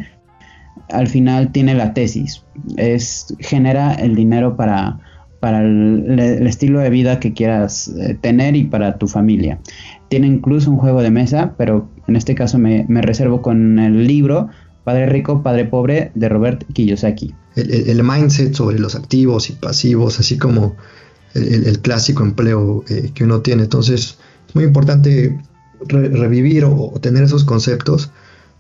[0.89, 4.99] al final tiene la tesis, es genera el dinero para,
[5.39, 9.59] para el, estilo de vida que quieras eh, tener y para tu familia.
[10.09, 14.07] Tiene incluso un juego de mesa, pero en este caso me, me reservo con el
[14.07, 14.49] libro
[14.83, 17.35] Padre Rico, Padre Pobre de Robert Kiyosaki.
[17.55, 20.75] El, mindset sobre los activos y pasivos, así como
[21.33, 23.63] el, clásico empleo eh, que uno tiene.
[23.63, 24.17] Entonces,
[24.47, 25.38] es muy importante
[25.88, 28.11] re- revivir o tener esos conceptos,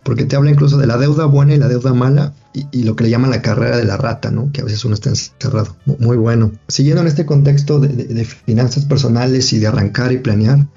[0.03, 2.33] porque te habla incluso de la deuda buena y la deuda mala,
[2.71, 4.51] y, lo que le llaman la carrera de la rata, ¿no?
[4.51, 5.75] Que a veces uno está encerrado.
[5.85, 6.51] Mu- Muy bueno.
[6.67, 10.67] Siguiendo en este contexto de, de- de finanzas personales y de arrancar y planear,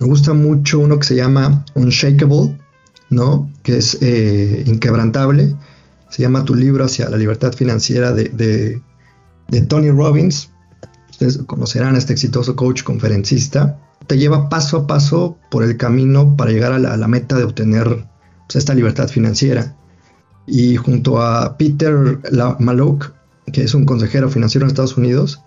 [0.00, 2.58] me gusta mucho uno que se llama Unshakable,
[3.10, 3.50] ¿no?
[3.62, 5.54] Que es eh, inquebrantable.
[6.10, 8.82] Se llama Tu libro hacia la libertad financiera de, de-
[9.48, 10.50] de Tony Robbins.
[11.10, 13.78] Ustedes conocerán a este exitoso coach conferencista.
[14.06, 17.36] Te lleva paso a paso por el camino para llegar a la, a la meta
[17.36, 18.06] de obtener
[18.46, 19.76] pues, esta libertad financiera.
[20.52, 22.18] Y junto a Peter
[22.58, 23.12] Mallouk,
[23.52, 25.40] que es un consejero financiero en Estados Unidos,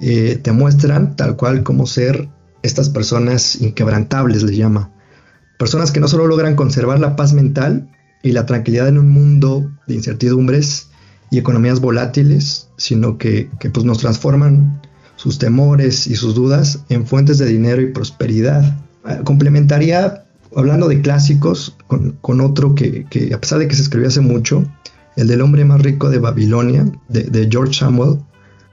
[0.00, 2.30] eh, te muestran tal cual cómo ser
[2.62, 4.90] estas personas inquebrantables, les llama.
[5.58, 7.90] Personas que no solo logran conservar la paz mental
[8.22, 10.88] y la tranquilidad en un mundo de incertidumbres
[11.30, 14.80] y economías volátiles, sino que, pues nos transforman
[15.16, 18.78] sus temores y sus dudas en fuentes de dinero y prosperidad.
[19.04, 24.20] Ah, Complementaría, hablando de clásicos, con, otro que, a pesar de que se escribió hace
[24.20, 24.64] mucho,
[25.16, 28.18] el del hombre más rico de Babilonia, de, George Samuel,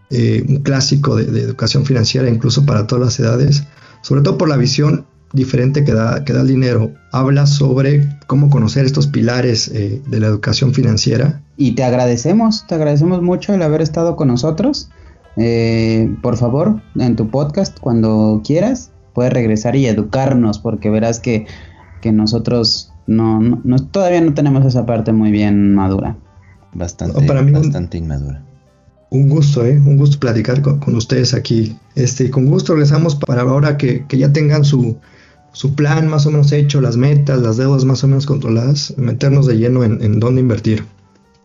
[0.10, 3.64] eh, un clásico de, educación financiera incluso para todas las edades,
[4.02, 6.92] sobre todo por la visión diferente que da, que da el dinero.
[7.12, 11.42] Habla sobre cómo conocer estos pilares eh, de la educación financiera.
[11.58, 14.90] Y te agradecemos, te agradecemos mucho el haber estado con nosotros.
[15.36, 21.46] Eh, por favor, en tu podcast, cuando quieras, puedes regresar y educarnos, porque verás que,
[22.02, 26.18] que nosotros no, no, no, todavía no tenemos esa parte muy bien madura.
[26.74, 28.44] Bastante, no, para mí bastante un, inmadura.
[29.12, 29.80] Un gusto, ¿eh?
[29.80, 31.78] Un gusto platicar con, con, ustedes aquí.
[31.96, 34.98] Este, con gusto regresamos para ahora que, que ya tengan su,
[35.52, 39.46] su plan más o menos hecho, las metas, las deudas más o menos controladas, meternos
[39.46, 40.84] de lleno en, en dónde invertir.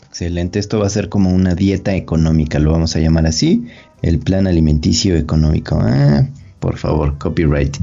[0.08, 3.66] Excelente, esto va a ser como una dieta económica, lo vamos a llamar así,
[4.00, 5.78] el plan alimenticio económico.
[5.80, 6.26] Ah,
[6.60, 7.76] por favor, copyright.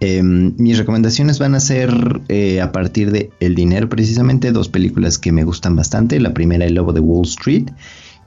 [0.00, 5.18] Eh, mis recomendaciones van a ser eh, a partir de El Dinero, precisamente dos películas
[5.18, 6.20] que me gustan bastante.
[6.20, 7.70] La primera, El Lobo de Wall Street,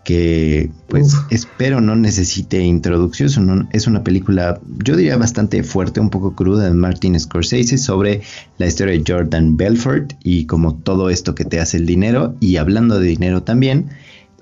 [0.03, 1.31] que pues Uf.
[1.31, 3.69] espero no necesite introducción.
[3.71, 8.21] Es una película, yo diría bastante fuerte, un poco cruda de Martin Scorsese sobre
[8.57, 12.35] la historia de Jordan Belfort y como todo esto que te hace el dinero.
[12.39, 13.89] Y hablando de dinero también,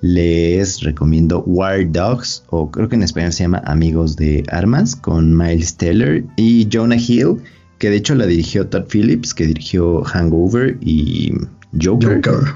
[0.00, 5.36] les recomiendo War Dogs, o creo que en español se llama Amigos de Armas, con
[5.36, 7.36] Miles Teller y Jonah Hill,
[7.78, 11.32] que de hecho la dirigió Todd Phillips, que dirigió Hangover y
[11.80, 12.16] Joker.
[12.16, 12.54] Joker.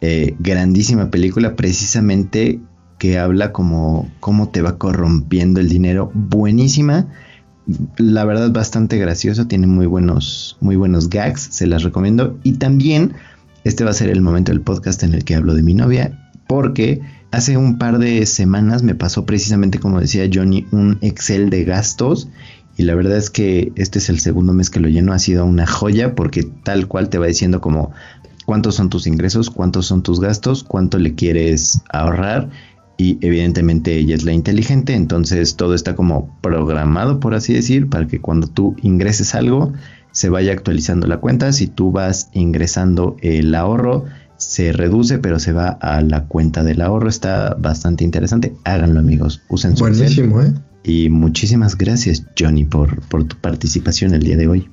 [0.00, 2.60] Eh, grandísima película, precisamente
[2.98, 6.10] que habla como cómo te va corrompiendo el dinero.
[6.14, 7.06] Buenísima.
[7.96, 9.46] La verdad, bastante gracioso.
[9.46, 11.48] Tiene muy buenos, muy buenos gags.
[11.50, 12.38] Se las recomiendo.
[12.42, 13.14] Y también,
[13.64, 16.19] este va a ser el momento del podcast en el que hablo de mi novia.
[16.50, 21.62] Porque hace un par de semanas me pasó precisamente, como decía Johnny, un Excel de
[21.62, 22.28] gastos.
[22.76, 25.12] Y la verdad es que este es el segundo mes que lo lleno.
[25.12, 27.92] Ha sido una joya porque tal cual te va diciendo como
[28.46, 32.50] cuántos son tus ingresos, cuántos son tus gastos, cuánto le quieres ahorrar
[32.96, 38.08] y evidentemente ella es la inteligente, entonces todo está como programado, por así decir, para
[38.08, 39.72] que cuando tú ingreses algo
[40.10, 44.06] se vaya actualizando la cuenta, si tú vas ingresando el ahorro
[44.40, 49.42] se reduce pero se va a la cuenta del ahorro, está bastante interesante, háganlo amigos,
[49.48, 50.54] usen su Buenísimo, ¿eh?
[50.82, 54.68] Y muchísimas gracias Johnny por, por tu participación el día de hoy.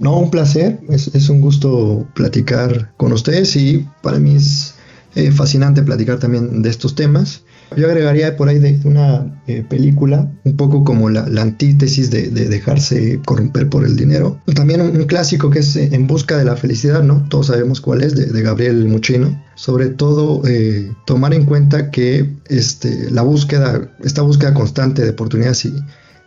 [0.00, 4.74] No, un placer, es, es, un gusto platicar con ustedes y para mí es
[5.14, 7.42] eh, fascinante platicar también de estos temas.
[7.76, 12.48] Yo agregaría por ahí de una eh, película, un poco como la, antítesis de, de,
[12.48, 14.40] dejarse corromper por el dinero.
[14.54, 17.26] También un, clásico que es eh, En busca de la felicidad, ¿no?
[17.28, 19.42] Todos sabemos cuál es, de, Gabriel Muchino.
[19.56, 25.64] Sobre todo eh, tomar en cuenta que este, la búsqueda, esta búsqueda constante de oportunidades
[25.64, 25.74] y,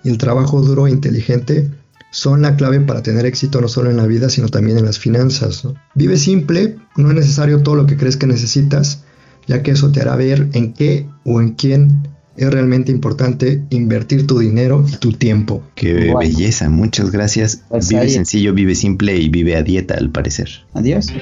[0.03, 1.69] el trabajo duro e inteligente
[2.11, 4.97] son la clave para tener éxito no solo en la vida, sino también en las
[4.97, 5.67] finanzas.
[5.93, 9.03] Vive simple, no es necesario todo lo que crees que necesitas,
[9.47, 14.25] ya que eso te hará ver en qué o en quién es realmente importante invertir
[14.25, 15.61] tu dinero y tu tiempo.
[15.75, 16.19] Qué wow.
[16.19, 17.63] belleza, muchas gracias.
[17.69, 18.09] Pues vive ahí.
[18.09, 20.49] sencillo, vive simple y vive a dieta al parecer.
[20.73, 21.13] Adiós.